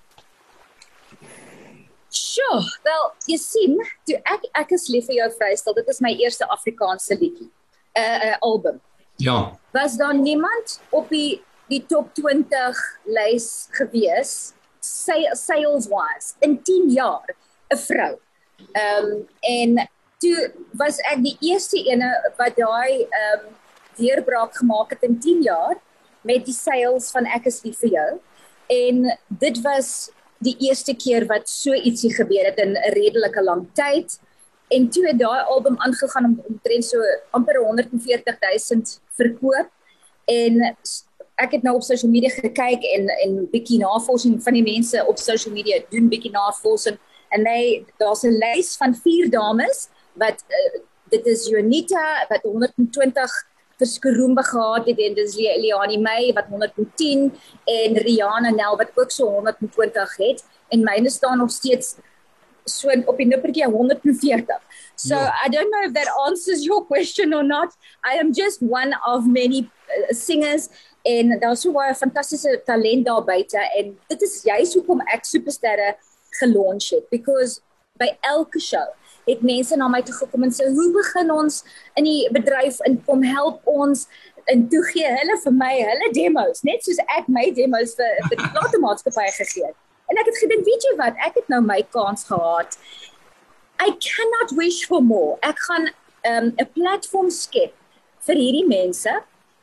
Sjoe, 2.12 2.60
wel, 2.84 3.12
jy 3.26 3.36
sien, 3.36 3.76
toe 4.04 4.16
ek 4.24 4.44
ek 4.52 4.70
is 4.72 4.88
lief 4.88 5.06
vir 5.06 5.16
jou 5.16 5.30
vrystel. 5.38 5.74
Dit 5.74 5.88
is 5.88 6.00
my 6.00 6.12
eerste 6.12 6.44
Afrikaanse 6.48 7.16
liedjie. 7.16 7.48
'n 7.96 8.00
uh, 8.00 8.36
'n 8.36 8.38
album. 8.40 8.80
Ja. 9.16 9.58
Was 9.72 9.96
daar 9.96 10.14
niemand 10.14 10.80
op 10.90 11.08
die 11.08 11.40
die 11.68 11.86
top 11.86 12.14
20 12.14 12.76
lys 13.04 13.68
gewees? 13.70 14.52
Sales 14.80 15.88
wise 15.88 16.34
in 16.40 16.62
10 16.62 16.90
jaar 16.90 17.34
'n 17.68 17.76
vrou. 17.76 18.20
Ehm 18.72 19.04
um, 19.04 19.26
en 19.40 19.88
toe 20.18 20.52
was 20.80 20.98
ek 21.12 21.22
die 21.24 21.36
eerste 21.50 21.80
ene 21.84 22.08
wat 22.40 22.56
daai 22.56 23.04
ehm 23.04 23.46
um, 23.46 23.54
deurbraak 23.96 24.56
gemaak 24.56 24.90
het 24.92 25.02
in 25.08 25.18
10 25.20 25.42
jaar 25.42 25.76
met 26.20 26.44
die 26.44 26.54
sales 26.54 27.10
van 27.14 27.24
ek 27.26 27.46
is 27.48 27.62
lief 27.64 27.78
vir 27.84 27.92
jou. 27.96 28.10
En 28.72 29.18
dit 29.28 29.60
was 29.64 30.10
die 30.44 30.56
eerste 30.68 30.92
keer 30.94 31.24
wat 31.30 31.48
so 31.48 31.72
ietsie 31.72 32.12
gebeur 32.14 32.44
het 32.44 32.58
in 32.60 32.76
'n 32.76 32.92
redelike 32.92 33.42
lang 33.42 33.66
tyd. 33.72 34.18
En 34.68 34.88
toe 34.90 35.06
het 35.06 35.18
daai 35.18 35.42
album 35.44 35.76
aangegaan 35.78 36.24
om 36.24 36.42
omtrent 36.48 36.84
so 36.84 36.98
amper 37.30 37.56
140 37.56 38.36
000 38.40 38.82
verkoop 39.16 39.68
en 40.24 40.76
ek 41.36 41.52
het 41.52 41.62
nou 41.62 41.76
op 41.76 41.82
social 41.82 42.10
media 42.10 42.30
gekyk 42.32 42.82
en 42.96 43.08
en 43.08 43.48
bietjie 43.52 43.78
navorsing 43.78 44.42
van 44.42 44.52
die 44.52 44.62
mense 44.62 45.04
op 45.06 45.18
social 45.18 45.54
media 45.54 45.78
doen 45.90 46.08
bietjie 46.08 46.32
navorsing 46.32 46.98
en 47.36 47.46
hy 47.50 47.84
daar's 48.00 48.24
'n 48.24 48.38
lys 48.42 48.76
van 48.80 48.94
vier 49.04 49.30
dames 49.30 49.88
wat 50.22 50.42
uh, 50.48 50.80
dit 51.10 51.26
is 51.26 51.46
Jonita 51.52 52.26
wat 52.30 52.42
120 52.42 53.36
vir 53.78 53.86
Skroombe 53.86 54.42
gehad 54.42 54.88
het 54.88 55.00
en 55.06 55.14
dis 55.14 55.36
Eliani 55.36 55.98
May 56.00 56.32
wat 56.34 56.48
110 56.48 57.30
en 57.76 57.96
Rihanna 58.08 58.50
Nel 58.50 58.76
wat 58.80 58.90
ook 58.96 59.10
so 59.10 59.28
120 59.30 60.16
het 60.16 60.44
en 60.72 60.84
myne 60.84 61.10
staan 61.10 61.38
nog 61.38 61.50
steeds 61.50 61.96
so 62.66 62.90
op 63.06 63.16
die 63.20 63.26
nippertjie 63.26 63.66
140. 63.70 64.58
So 64.96 65.14
yeah. 65.14 65.30
I 65.44 65.48
don't 65.48 65.70
know 65.70 65.84
if 65.86 65.92
that 65.94 66.08
answers 66.26 66.64
your 66.64 66.84
question 66.84 67.34
or 67.34 67.44
not. 67.44 67.76
I 68.02 68.18
am 68.18 68.32
just 68.32 68.60
one 68.60 68.92
of 69.06 69.26
many 69.26 69.70
uh, 69.86 70.12
singers 70.12 70.68
en 71.06 71.38
daar's 71.38 71.62
so 71.62 71.72
baie 71.72 71.94
fantastiese 71.94 72.56
talent 72.66 73.06
daar 73.06 73.22
buite 73.24 73.62
en 73.78 73.94
dit 74.10 74.22
is 74.26 74.40
juist 74.42 74.74
hoekom 74.74 75.04
ek 75.14 75.28
supersterre 75.28 75.94
gelunch 76.40 76.90
het 76.94 77.08
because 77.10 77.60
by 78.00 78.10
elke 78.20 78.60
show 78.60 78.86
het 79.26 79.42
mense 79.42 79.76
na 79.76 79.88
my 79.88 80.02
toe 80.02 80.14
gekom 80.14 80.46
en 80.46 80.54
sê 80.54 80.68
hoe 80.78 80.90
begin 80.94 81.32
ons 81.34 81.62
in 81.94 82.04
die 82.04 82.28
bedryf 82.36 82.78
in 82.88 83.00
kom 83.08 83.22
help 83.22 83.60
ons 83.66 84.06
en 84.52 84.68
toe 84.70 84.82
gee 84.92 85.08
hulle 85.20 85.40
vir 85.44 85.56
my 85.62 85.72
hulle 85.80 86.12
demos 86.20 86.62
net 86.62 86.84
soos 86.86 87.02
ek 87.18 87.32
my 87.38 87.48
demos 87.50 87.96
vir 87.98 88.22
vir 88.28 88.38
die 88.44 88.52
platemaatskappy 88.54 89.26
gegee 89.40 89.66
het 89.66 89.82
En 90.06 90.18
ek 90.20 90.28
het 90.30 90.38
gedink, 90.38 90.66
weet 90.66 90.84
jy 90.86 90.94
wat, 91.00 91.18
ek 91.26 91.38
het 91.40 91.48
nou 91.50 91.62
my 91.66 91.80
kans 91.94 92.26
gehad. 92.28 92.76
I 93.82 93.90
cannot 94.02 94.54
wish 94.58 94.84
for 94.86 95.02
more. 95.02 95.36
Ek 95.42 95.58
gaan 95.68 95.90
ehm, 96.22 96.46
'n 96.54 96.62
um, 96.62 96.70
platform 96.78 97.30
skep 97.30 97.74
vir 98.26 98.36
hierdie 98.36 98.66
mense 98.66 99.12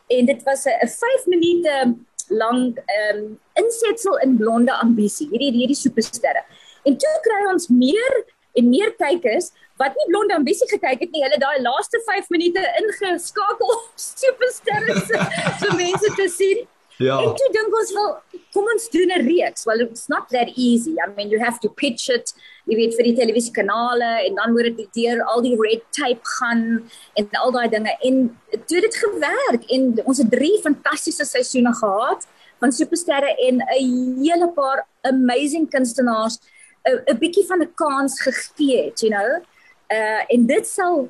en 0.07 0.25
dit 0.25 0.43
was 0.43 0.65
'n 0.67 0.87
5 0.87 1.25
minute 1.25 1.69
ehm 1.69 2.75
um, 3.15 3.39
insetsel 3.53 4.17
in 4.17 4.37
blonde 4.37 4.73
ambisie. 4.73 5.27
Hierdie 5.31 5.51
hierdie 5.51 5.79
supersterre. 5.85 6.43
En 6.83 6.97
toe 6.97 7.13
kry 7.27 7.41
ons 7.51 7.67
meer 7.71 8.23
en 8.59 8.69
meer 8.69 8.93
kykers 8.99 9.51
wat 9.81 9.95
nie 9.97 10.09
blonde 10.11 10.35
ambisie 10.35 10.67
gekyk 10.69 11.01
het 11.05 11.11
nie. 11.11 11.23
Hulle 11.25 11.39
daai 11.41 11.61
laaste 11.65 12.01
5 12.05 12.29
minute 12.33 12.61
ingeskakel 12.81 13.73
supersterre 13.95 14.99
so 15.61 15.73
mense 15.79 16.13
te 16.19 16.29
sien. 16.29 16.67
Ja. 17.01 17.17
En 17.17 17.31
toe 17.33 17.47
dink 17.55 17.73
ons 17.73 17.91
wel, 17.95 18.11
kom 18.53 18.67
ons 18.69 18.89
doen 18.93 19.09
'n 19.09 19.25
reeks. 19.25 19.65
Well, 19.65 19.81
it's 19.81 20.07
not 20.07 20.29
that 20.29 20.51
easy. 20.55 20.93
I 21.01 21.09
mean, 21.15 21.29
you 21.29 21.39
have 21.39 21.59
to 21.59 21.69
pitch 21.69 22.09
it, 22.09 22.33
jy 22.69 22.75
weet 22.77 22.93
vir 22.95 23.09
die 23.09 23.15
televisiekanale 23.17 24.11
en 24.27 24.35
dan 24.35 24.53
moet 24.53 24.77
dit 24.77 24.93
deur 24.93 25.23
al 25.33 25.41
die 25.41 25.55
red 25.57 25.81
tape 25.89 26.21
gaan 26.37 26.89
en 27.17 27.29
al 27.41 27.51
daai 27.51 27.67
dinge. 27.69 27.97
En 28.01 28.29
toe 28.69 28.81
dit 28.81 28.95
gewerk 28.95 29.65
en 29.73 29.89
ons 30.05 30.17
het 30.17 30.31
drie 30.31 30.59
fantastiese 30.61 31.25
seisoene 31.25 31.73
gehad 31.73 32.27
van 32.61 32.71
supersterre 32.71 33.35
en 33.47 33.55
'n 33.57 34.21
hele 34.21 34.49
paar 34.53 34.85
amazing 35.01 35.69
kunstenaars 35.69 36.39
'n 36.83 37.17
bietjie 37.19 37.45
van 37.47 37.61
'n 37.61 37.73
kans 37.75 38.21
gegee 38.21 38.85
het, 38.85 38.99
you 38.99 39.11
know. 39.11 39.41
Uh 39.87 40.23
en 40.27 40.45
dit 40.45 40.67
sal 40.67 41.09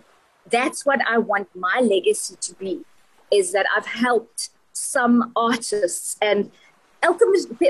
that's 0.50 0.84
what 0.84 1.00
I 1.08 1.18
want 1.18 1.48
my 1.56 1.80
legacy 1.82 2.36
to 2.40 2.54
be 2.60 2.84
is 3.30 3.52
that 3.52 3.66
I've 3.76 3.88
helped 3.88 4.50
some 4.72 5.32
artists 5.36 6.16
and 6.20 6.52
elke 7.00 7.26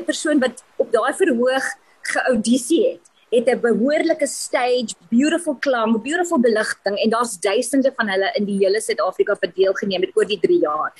persoon 0.05 0.39
wat 0.39 0.63
op 0.75 0.91
daai 0.91 1.13
verhoog 1.13 1.65
geaudisie 2.01 2.83
het 2.91 3.11
het 3.33 3.47
'n 3.49 3.59
behoorlike 3.59 4.27
stage, 4.27 4.93
beautiful 5.09 5.55
klank, 5.55 6.03
beautiful 6.03 6.39
beligting 6.39 6.97
en 6.97 7.09
daar's 7.09 7.39
duisende 7.39 7.91
van 7.95 8.09
hulle 8.09 8.31
in 8.33 8.45
die 8.45 8.57
hele 8.57 8.81
Suid-Afrika 8.81 9.35
verdeel 9.35 9.73
geneem 9.73 10.01
het 10.01 10.11
oor 10.13 10.25
die 10.25 10.39
3 10.39 10.59
jaar. 10.59 10.93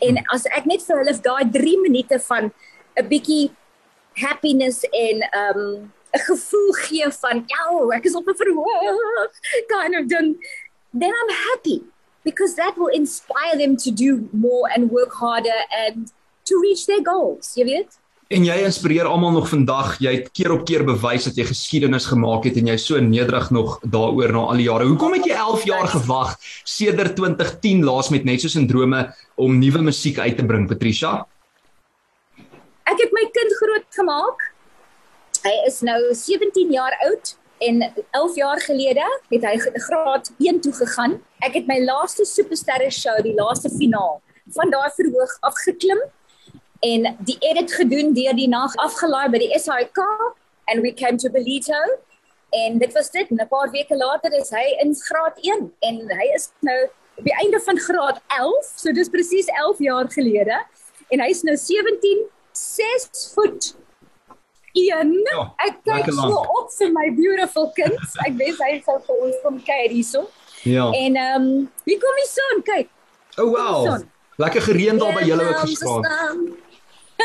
En 0.00 0.22
as 0.26 0.44
ek 0.44 0.64
net 0.64 0.82
vir 0.82 0.96
hulle 0.96 1.20
daai 1.20 1.50
3 1.50 1.80
minute 1.80 2.20
van 2.20 2.52
'n 2.96 3.08
bietjie 3.08 3.50
happiness 4.12 4.84
en 4.90 5.16
um 5.42 5.92
'n 6.12 6.18
gevoel 6.18 6.72
gee 6.72 7.10
van, 7.10 7.44
"Ja, 7.46 7.96
ek 7.96 8.04
is 8.04 8.14
op 8.14 8.26
'n 8.28 8.36
verhoog," 8.36 9.30
kind 9.66 9.94
of 10.00 10.06
ding, 10.06 10.36
then 10.92 11.12
I'm 11.20 11.34
happy 11.48 11.82
because 12.22 12.54
that 12.54 12.76
will 12.76 12.92
inspire 12.92 13.56
them 13.56 13.76
to 13.76 13.90
do 13.90 14.28
more 14.32 14.68
and 14.74 14.90
work 14.90 15.12
harder 15.12 15.58
and 15.86 16.12
to 16.44 16.60
reach 16.60 16.84
their 16.86 17.04
goals, 17.04 17.54
jy 17.54 17.64
weet? 17.64 17.98
En 18.28 18.44
jy 18.44 18.58
inspireer 18.60 19.08
almal 19.08 19.32
nog 19.32 19.46
vandag. 19.48 19.94
Jy 20.04 20.10
het 20.18 20.26
keer 20.36 20.52
op 20.52 20.66
keer 20.68 20.82
bewys 20.84 21.24
dat 21.24 21.38
jy 21.40 21.46
geskiedenis 21.48 22.10
gemaak 22.10 22.44
het 22.44 22.58
en 22.60 22.66
jy 22.68 22.76
so 22.76 23.00
nederig 23.00 23.48
nog 23.56 23.78
daaroor 23.80 24.34
na 24.36 24.42
al 24.52 24.60
die 24.60 24.66
jare. 24.66 24.84
Hoekom 24.84 25.16
het 25.16 25.24
jy 25.24 25.32
11 25.32 25.64
jaar 25.64 25.88
gewag 25.88 26.34
sedert 26.68 27.16
2010 27.16 27.86
laas 27.88 28.12
met 28.12 28.28
net 28.28 28.44
so 28.44 28.52
sindrome 28.52 29.06
om 29.40 29.56
nuwe 29.56 29.80
musiek 29.88 30.20
uit 30.20 30.36
te 30.36 30.44
bring, 30.44 30.68
Patricia? 30.68 31.22
Ek 32.84 33.00
het 33.00 33.16
my 33.16 33.24
kind 33.32 33.56
groot 33.62 33.88
gemaak. 33.96 34.44
Hy 35.48 35.54
is 35.64 35.78
nou 35.80 35.96
17 36.12 36.72
jaar 36.74 36.92
oud 37.06 37.30
en 37.64 37.80
11 38.10 38.34
jaar 38.36 38.60
gelede 38.60 39.04
het 39.30 39.44
hy 39.48 39.54
graad 39.86 40.28
1 40.44 40.60
toe 40.60 40.72
gegaan. 40.76 41.14
Ek 41.46 41.54
het 41.56 41.70
my 41.70 41.78
laaste 41.80 42.26
supersterre 42.28 42.90
show, 42.92 43.14
die 43.24 43.32
laaste 43.38 43.70
finaal 43.72 44.18
van 44.56 44.74
daai 44.74 44.90
verhoog 44.96 45.32
afgeklim 45.48 46.02
en 46.84 47.08
die 47.30 47.38
edit 47.48 47.72
gedoen 47.78 48.12
deur 48.18 48.36
die 48.36 48.50
nag 48.52 48.76
afgelaai 48.84 49.30
by 49.32 49.40
die 49.40 49.50
SAIK 49.56 50.02
and 50.68 50.84
we 50.84 50.92
came 50.92 51.16
to 51.16 51.32
Belito 51.32 51.80
en 52.60 52.78
dit 52.84 52.92
was 52.92 53.10
dit 53.16 53.32
'n 53.32 53.48
paar 53.48 53.72
weke 53.72 53.96
later 53.96 54.32
is 54.42 54.52
hy 54.52 54.66
in 54.84 54.94
graad 55.08 55.40
1 55.40 55.72
en 55.80 55.96
hy 56.20 56.30
is 56.34 56.50
nou 56.60 56.78
op 57.16 57.24
die 57.24 57.36
einde 57.40 57.60
van 57.60 57.78
graad 57.88 58.20
11 58.38 58.72
so 58.76 58.92
dis 58.92 59.08
presies 59.08 59.48
11 59.64 59.84
jaar 59.88 60.12
gelede 60.12 60.60
en 61.08 61.20
hy's 61.20 61.42
nou 61.42 61.56
17 61.56 62.24
6 62.52 63.32
voet 63.34 63.74
een. 64.72 65.14
Ja, 65.32 65.46
ek 65.66 65.80
kyk 65.86 66.12
so 66.12 66.42
op 66.58 66.68
vir 66.74 66.92
my 66.92 67.08
beautiful 67.16 67.70
kind. 67.76 67.98
Ek 68.26 68.36
weet 68.38 68.60
hy 68.64 68.76
sal 68.84 69.00
vir 69.06 69.24
ons 69.26 69.40
kom 69.44 69.58
kyk 69.64 69.90
hierso. 69.94 70.28
Ja. 70.66 70.90
En 70.92 71.16
ehm 71.16 71.48
um, 71.48 71.66
wie 71.88 71.98
kom 72.02 72.22
die 72.22 72.30
son 72.30 72.62
kyk? 72.66 72.88
Oh 73.38 73.50
wow. 73.54 73.98
Lekker 74.38 74.62
gereën 74.70 74.98
daar 74.98 75.14
by 75.14 75.24
julle 75.26 75.48
ook 75.48 75.64
gestaan. 75.66 76.44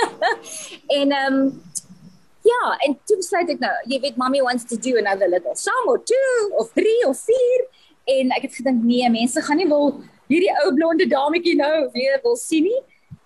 en 1.00 1.12
ehm 1.12 1.40
um, 1.40 1.62
ja, 2.44 2.64
en 2.86 2.98
toe 3.08 3.22
sê 3.24 3.44
ek 3.48 3.60
nou, 3.62 3.74
jy 3.88 4.02
weet 4.04 4.18
mommy 4.20 4.42
wants 4.44 4.66
to 4.68 4.76
do 4.76 4.98
another 5.00 5.30
little 5.32 5.56
song 5.56 5.88
or 5.88 6.00
two 6.04 6.50
of 6.60 6.72
three 6.76 7.00
of 7.08 7.18
four 7.18 7.60
en 8.12 8.34
ek 8.36 8.50
het 8.50 8.58
gedink 8.60 8.84
nee, 8.84 9.08
mense 9.10 9.42
gaan 9.42 9.62
nie 9.62 9.70
wil 9.70 9.94
hierdie 10.28 10.52
ou 10.64 10.74
blonde 10.76 11.08
dametjie 11.08 11.56
nou 11.60 11.88
weer 11.96 12.20
wil 12.24 12.36
sien 12.40 12.68
nie. 12.68 12.82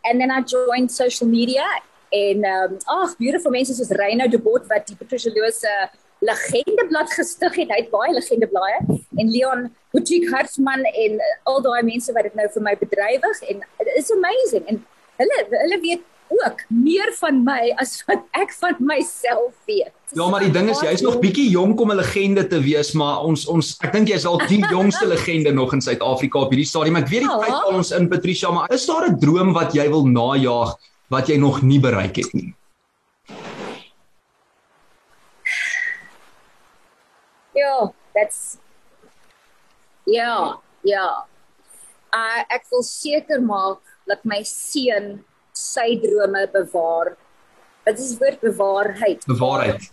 And 0.08 0.22
then 0.22 0.32
I 0.32 0.42
joined 0.42 0.92
social 0.92 1.28
media 1.28 1.66
en 2.10 2.44
ehm 2.44 2.74
um, 2.74 2.78
ag 3.02 3.16
beautiful 3.18 3.52
mense 3.52 3.74
soos 3.74 3.90
Reyno 3.90 4.28
de 4.28 4.40
Bot 4.40 4.68
wat 4.68 4.88
die 4.88 4.96
Patricia 4.96 5.32
Loos 5.36 5.60
se 5.60 5.74
legendeblad 6.20 7.12
gestig 7.14 7.56
het. 7.56 7.70
Hy 7.70 7.82
het 7.84 7.90
baie 7.94 8.14
legendeblaaie 8.14 9.00
en 9.22 9.32
Leon 9.32 9.68
Boutique 9.94 10.30
Hartman 10.34 10.84
en 10.84 11.22
al 11.44 11.62
daai 11.62 11.84
mense 11.86 12.14
wat 12.14 12.30
dit 12.30 12.38
nou 12.40 12.48
vir 12.54 12.68
my 12.70 12.76
bedrywig 12.80 13.42
en 13.52 13.66
it 13.84 13.92
is 13.96 14.14
amazing 14.16 14.66
en 14.68 14.84
hulle 15.22 15.42
hulle 15.50 15.82
weet 15.82 16.06
ook 16.28 16.64
meer 16.68 17.14
van 17.22 17.40
my 17.46 17.70
as 17.82 18.02
wat 18.08 18.26
ek 18.36 18.52
van 18.60 18.76
myself 18.84 19.54
weet. 19.70 19.94
Ja, 20.16 20.28
maar 20.28 20.44
die 20.44 20.52
ding 20.52 20.68
is 20.72 20.82
jy's 20.84 21.04
nog 21.06 21.22
bietjie 21.24 21.48
jonk 21.50 21.80
om 21.82 21.92
'n 21.92 22.02
legende 22.02 22.48
te 22.48 22.60
wees, 22.60 22.92
maar 22.92 23.24
ons 23.24 23.46
ons 23.48 23.78
ek 23.84 23.94
dink 23.94 24.12
jy's 24.12 24.26
al 24.26 24.40
die 24.48 24.64
jongste 24.72 25.08
legende 25.16 25.52
nog 25.52 25.74
in 25.74 25.82
Suid-Afrika 25.82 26.40
op 26.40 26.52
hierdie 26.52 26.68
stadium. 26.68 27.00
Ek 27.00 27.08
weet 27.08 27.28
die 27.28 27.40
tyd 27.46 27.56
val 27.56 27.80
ons 27.80 27.92
in 27.92 28.10
Patricia, 28.10 28.52
maar 28.52 28.72
is 28.72 28.86
daar 28.86 29.08
'n 29.08 29.20
droom 29.20 29.54
wat 29.54 29.74
jy 29.74 29.88
wil 29.90 30.06
najag 30.06 30.76
wat 31.14 31.28
jy 31.32 31.38
nog 31.40 31.62
nie 31.62 31.80
bereik 31.80 32.16
het 32.20 32.34
nie? 32.34 32.54
Ja, 37.58 37.92
that's 38.14 38.58
Ja, 40.08 40.60
ja. 40.88 41.28
Uh, 42.16 42.44
ek 42.48 42.64
wil 42.72 42.84
seker 42.88 43.42
maak 43.44 43.82
dat 44.08 44.24
my 44.24 44.40
seun 44.48 45.18
sy 45.52 45.98
drome 46.00 46.46
bewaar. 46.54 47.16
Dit 47.88 48.00
is 48.00 48.16
woord 48.20 48.40
bewaarheid. 48.40 49.26
Bewaarheid. 49.28 49.90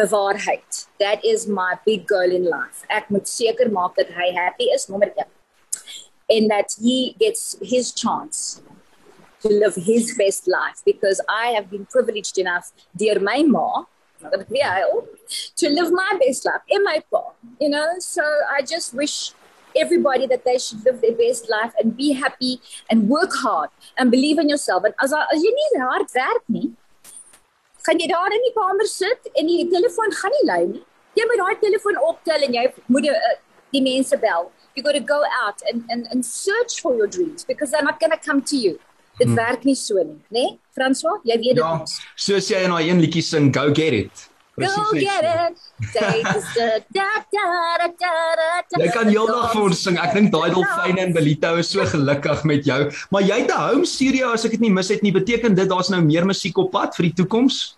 Bewaarheid. 0.00 0.80
That 1.02 1.24
is 1.24 1.44
my 1.46 1.76
big 1.84 2.08
goal 2.08 2.32
in 2.32 2.48
life. 2.48 2.86
Ek 2.88 3.12
moet 3.12 3.28
seker 3.28 3.68
maak 3.72 4.00
dat 4.00 4.08
hy 4.16 4.30
happy 4.38 4.70
is 4.72 4.88
nommer 4.88 5.12
1. 5.12 5.28
And 6.30 6.48
that 6.48 6.72
he 6.80 7.14
gets 7.20 7.58
his 7.60 7.92
chance 7.92 8.62
to 9.42 9.48
live 9.48 9.74
his 9.74 10.14
best 10.16 10.48
life 10.48 10.82
because 10.84 11.20
I 11.28 11.48
have 11.48 11.70
been 11.70 11.86
privileged 11.86 12.38
enough, 12.38 12.72
dear 12.96 13.18
my 13.20 13.42
ma, 13.42 13.84
to 14.20 15.68
live 15.68 15.92
my 15.92 16.18
best 16.24 16.44
life 16.44 16.60
in 16.68 16.84
my 16.84 17.02
pa, 17.10 17.22
you 17.60 17.68
know. 17.68 17.86
So 17.98 18.22
I 18.50 18.62
just 18.62 18.94
wish 18.94 19.32
everybody 19.76 20.26
that 20.26 20.44
they 20.44 20.58
should 20.58 20.84
live 20.84 21.00
their 21.00 21.14
best 21.14 21.48
life 21.48 21.72
and 21.78 21.96
be 21.96 22.12
happy 22.12 22.60
and 22.90 23.08
work 23.08 23.32
hard 23.32 23.70
and 23.96 24.10
believe 24.10 24.38
in 24.38 24.48
yourself. 24.48 24.84
And 24.84 24.94
as 25.00 25.12
as 25.12 25.42
jy 25.42 25.52
nie 25.58 25.80
hard 25.80 26.06
werk 26.14 26.44
nie, 26.48 26.72
gaan 27.88 28.00
jy 28.00 28.08
daar 28.12 28.38
in 28.38 28.46
die 28.48 28.54
kamer 28.56 28.88
sit 28.92 29.30
en 29.36 29.52
die 29.52 29.68
telefoon 29.74 30.16
gaan 30.22 30.36
nie 30.38 30.46
lui 30.52 30.64
nie. 30.74 30.84
Jy 31.18 31.28
moet 31.30 31.42
daai 31.42 31.60
telefoon 31.62 32.02
optel 32.08 32.46
en 32.46 32.58
jy 32.58 32.66
moet 32.88 33.08
uh, 33.10 33.36
die 33.72 33.82
mense 33.86 34.16
bel. 34.16 34.50
You 34.74 34.82
got 34.82 34.92
to 34.92 35.00
go 35.00 35.24
out 35.42 35.62
and 35.70 35.84
and 35.90 36.06
and 36.10 36.26
search 36.26 36.80
for 36.80 36.94
your 36.94 37.06
dreams 37.06 37.44
because 37.44 37.70
they're 37.70 37.88
not 37.90 38.00
going 38.00 38.12
to 38.12 38.22
come 38.28 38.42
to 38.52 38.56
you. 38.56 38.78
Dit 39.20 39.28
hmm. 39.28 39.36
werk 39.36 39.68
nie 39.68 39.76
so 39.76 40.00
nie, 40.00 40.16
né? 40.32 40.40
Nee? 40.40 40.58
François, 40.72 41.20
jy 41.28 41.36
weet 41.42 41.58
dit. 41.58 41.64
Ja, 41.64 41.84
soos 42.16 42.48
jy 42.48 42.64
in 42.64 42.72
daai 42.72 42.88
een 42.88 43.00
liedjie 43.04 43.24
sing 43.26 43.52
Go 43.52 43.68
Get 43.76 43.92
It. 43.92 44.30
Go 44.60 44.92
get 44.92 45.24
it. 45.24 45.56
Jy 48.76 48.88
kan 48.92 49.08
heeldag 49.08 49.52
vir 49.54 49.62
ons 49.62 49.82
sing. 49.86 49.96
Ek 50.00 50.12
dink 50.16 50.32
daai 50.34 50.50
dolfyne 50.52 51.00
in 51.00 51.14
Belito 51.16 51.54
is 51.60 51.70
so 51.72 51.84
gelukkig 51.88 52.44
met 52.48 52.68
jou. 52.68 52.80
Maar 53.14 53.24
jy 53.24 53.38
het 53.44 53.52
'n 53.52 53.60
home 53.60 53.86
studio 53.86 54.32
as 54.34 54.44
ek 54.44 54.58
dit 54.58 54.60
nie 54.66 54.72
mis 54.72 54.88
het 54.88 55.02
nie. 55.02 55.12
Beteken 55.12 55.54
dit 55.54 55.68
daar's 55.68 55.90
nou 55.90 56.02
meer 56.02 56.26
musiek 56.26 56.58
op 56.58 56.72
pad 56.72 56.96
vir 56.96 57.08
die 57.08 57.16
toekoms? 57.22 57.76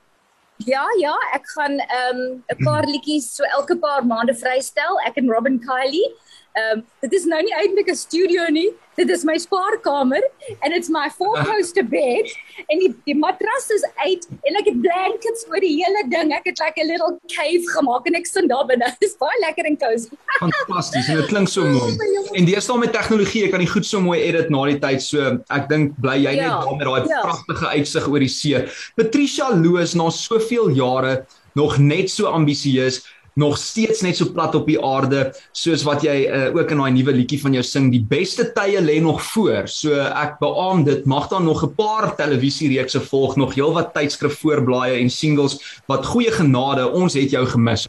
Ja, 0.67 0.85
ja, 0.99 1.15
ek 1.35 1.47
gaan 1.55 1.79
ehm 1.79 2.19
um, 2.19 2.43
'n 2.51 2.65
paar 2.65 2.87
liedjies 2.87 3.35
so 3.37 3.45
elke 3.45 3.77
paar 3.77 4.05
maande 4.05 4.35
vrystel. 4.35 4.99
Ek 5.07 5.17
en 5.17 5.31
Robin 5.31 5.59
Kylie. 5.59 6.09
Ehm 6.53 6.79
um, 6.79 6.85
dit 7.01 7.13
is 7.17 7.25
nou 7.25 7.41
nie 7.41 7.53
eintlik 7.57 7.89
'n 7.89 7.97
studio 7.97 8.45
nie. 8.53 8.69
Dit 8.95 9.09
is 9.09 9.23
my 9.25 9.39
spaarkamer 9.41 10.21
and 10.61 10.75
it's 10.77 10.91
my 10.93 11.09
four 11.09 11.33
poster 11.49 11.85
bed 11.97 12.29
en 12.69 12.79
die 12.83 12.91
die 13.07 13.15
matras 13.17 13.71
is 13.77 13.85
uit 14.05 14.27
en 14.43 14.59
ek 14.61 14.69
het 14.69 14.81
blankets 14.85 15.47
oor 15.49 15.65
die 15.65 15.73
hele 15.79 16.03
ding. 16.13 16.35
Ek 16.37 16.45
het 16.51 16.61
like 16.61 16.77
'n 16.77 16.91
little 16.91 17.17
cave 17.33 17.65
gemaak 17.73 18.07
en 18.07 18.19
ek 18.21 18.29
sit 18.29 18.49
daar 18.53 18.67
binne. 18.69 18.85
Dit 19.01 19.09
is 19.09 19.17
baie 19.17 19.39
lekker 19.47 19.65
en 19.65 19.79
cozy. 19.81 20.11
Fantasties 20.43 21.09
en 21.09 21.23
dit 21.23 21.31
klink 21.33 21.49
so 21.49 21.65
mooi. 21.65 21.97
En 22.37 22.45
deesdae 22.45 22.79
met 22.85 22.93
tegnologie, 22.93 23.45
ek 23.49 23.57
kan 23.57 23.65
die 23.65 23.73
goed 23.73 23.89
so 23.89 24.01
mooi 24.01 24.21
edit 24.21 24.53
na 24.53 24.67
die 24.69 24.79
tyd. 24.79 25.01
So 25.01 25.39
ek 25.49 25.73
dink 25.73 25.97
bly 26.05 26.19
jy 26.21 26.37
net 26.37 26.51
ja, 26.51 26.61
daar 26.61 26.77
met 26.77 26.87
daai 26.91 27.09
ja. 27.09 27.23
pragtige 27.25 27.73
uitsig 27.81 28.09
oor 28.13 28.21
die 28.21 28.29
see. 28.29 28.61
Patricia 29.01 29.49
Loos 29.57 29.97
na 29.97 30.11
soveel 30.11 30.69
jare 30.77 31.25
nog 31.57 31.79
net 31.79 32.11
so 32.11 32.29
ambisieus 32.29 33.01
nog 33.35 33.57
steeds 33.59 34.03
net 34.05 34.17
so 34.17 34.33
plat 34.33 34.55
op 34.55 34.67
die 34.69 34.79
aarde 34.85 35.31
soos 35.57 35.85
wat 35.89 36.05
jy 36.05 36.17
uh, 36.27 36.49
ook 36.53 36.71
in 36.75 36.83
daai 36.83 36.93
nuwe 36.93 37.15
liedjie 37.17 37.41
van 37.41 37.57
jou 37.57 37.65
sing 37.65 37.91
die 37.93 38.03
beste 38.05 38.51
tye 38.57 38.81
lê 38.81 38.99
nog 39.01 39.23
voor. 39.33 39.69
So 39.71 39.97
ek 39.97 40.39
beamoen 40.43 40.85
dit 40.85 41.07
mag 41.09 41.29
daar 41.33 41.43
nog 41.43 41.65
'n 41.65 41.75
paar 41.75 42.17
televisiereekse 42.17 43.01
volg 43.01 43.37
nog 43.37 43.55
heelwat 43.55 43.95
tydskrif 43.95 44.39
voorblaaie 44.41 45.01
en 45.01 45.11
singles 45.11 45.59
wat 45.87 46.07
goeie 46.07 46.31
genade 46.31 46.89
ons 46.91 47.15
het 47.15 47.31
jou 47.31 47.47
gemis. 47.47 47.89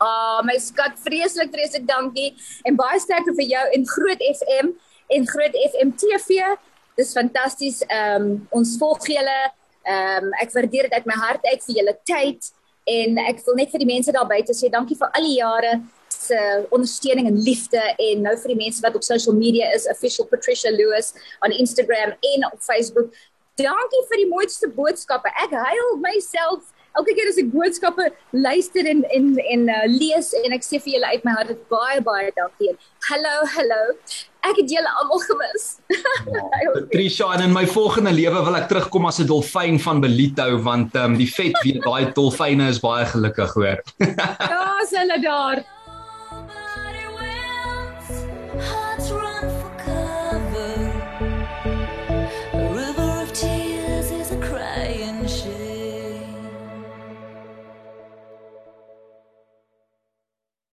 Ah 0.00 0.08
oh, 0.08 0.44
my 0.44 0.58
skat 0.58 0.96
vreeslik 1.04 1.50
vreeslik 1.52 1.86
dankie 1.86 2.34
en 2.64 2.76
baie 2.76 3.00
sterkte 3.00 3.34
vir 3.34 3.48
jou 3.48 3.64
en 3.72 3.86
Groot 3.86 4.20
FM 4.36 4.66
en 5.08 5.26
Groot 5.26 5.56
FM 5.72 5.90
TV 5.96 6.56
dis 7.00 7.12
fantasties. 7.16 7.82
Um, 7.88 8.46
ons 8.50 8.76
volg 8.80 9.06
julle. 9.08 9.40
Um, 9.90 10.32
ek 10.42 10.52
waardeer 10.52 10.88
dit 10.88 10.96
uit 10.98 11.06
my 11.08 11.16
hart 11.16 11.46
uit 11.48 11.62
vir 11.66 11.76
julle 11.78 11.94
tyd 12.04 12.50
en 12.84 13.18
ek 13.26 13.42
wil 13.46 13.58
net 13.58 13.72
vir 13.72 13.82
die 13.82 13.90
mense 13.90 14.12
daar 14.12 14.28
buite 14.28 14.54
sê 14.56 14.70
dankie 14.72 14.98
vir 14.98 15.10
al 15.16 15.26
die 15.26 15.38
jare 15.38 15.80
se 16.20 16.66
ondersteuning 16.70 17.26
en 17.26 17.38
liefde 17.42 17.80
en 17.96 18.22
nou 18.26 18.34
vir 18.42 18.54
die 18.54 18.60
mense 18.60 18.82
wat 18.84 18.96
op 18.98 19.06
social 19.06 19.36
media 19.36 19.70
is 19.76 19.88
official 19.90 20.26
Patricia 20.26 20.70
Lewis 20.70 21.12
op 21.40 21.50
Instagram 21.50 22.12
en 22.32 22.46
op 22.52 22.58
Facebook. 22.60 23.14
Dankie 23.60 24.04
vir 24.08 24.22
die 24.22 24.28
mooiste 24.28 24.68
boodskappe. 24.76 25.32
Ek 25.44 25.52
huil 25.52 25.96
myself 26.04 26.68
elke 26.98 27.14
keer 27.14 27.30
as 27.30 27.38
ek 27.40 27.52
boodskappe 27.54 28.08
luister 28.34 28.88
en 28.92 29.04
en 29.16 29.30
en 29.38 29.68
uh, 29.68 29.84
lees 29.90 30.32
en 30.44 30.56
ek 30.56 30.66
sê 30.66 30.80
vir 30.82 30.98
julle 30.98 31.14
uit 31.14 31.28
my 31.28 31.36
hart 31.38 31.68
baie 31.72 32.02
baie 32.10 32.34
dankie. 32.36 32.74
Hallo 33.10 33.36
hallo 33.56 33.82
ek 34.48 34.60
het 34.62 34.70
julle 34.72 34.92
almal 35.00 35.22
gemis. 35.24 35.66
Ja, 35.90 36.44
Patricia 36.76 37.32
en 37.34 37.44
in 37.48 37.52
my 37.54 37.66
volgende 37.66 38.12
lewe 38.14 38.44
wil 38.46 38.56
ek 38.60 38.68
terugkom 38.72 39.08
as 39.10 39.20
'n 39.20 39.28
dolfyn 39.30 39.80
van 39.80 40.00
Belito 40.00 40.48
want 40.62 40.94
ehm 40.94 41.12
um, 41.12 41.18
die 41.18 41.28
vet 41.28 41.56
weet 41.64 41.82
daai 41.84 42.12
dolfyne 42.16 42.68
is 42.68 42.80
baie 42.80 43.06
gelukkig 43.06 43.54
hoor. 43.54 43.82
ja, 44.54 44.64
is 44.84 44.96
hulle 44.96 45.20
daar. 45.22 45.64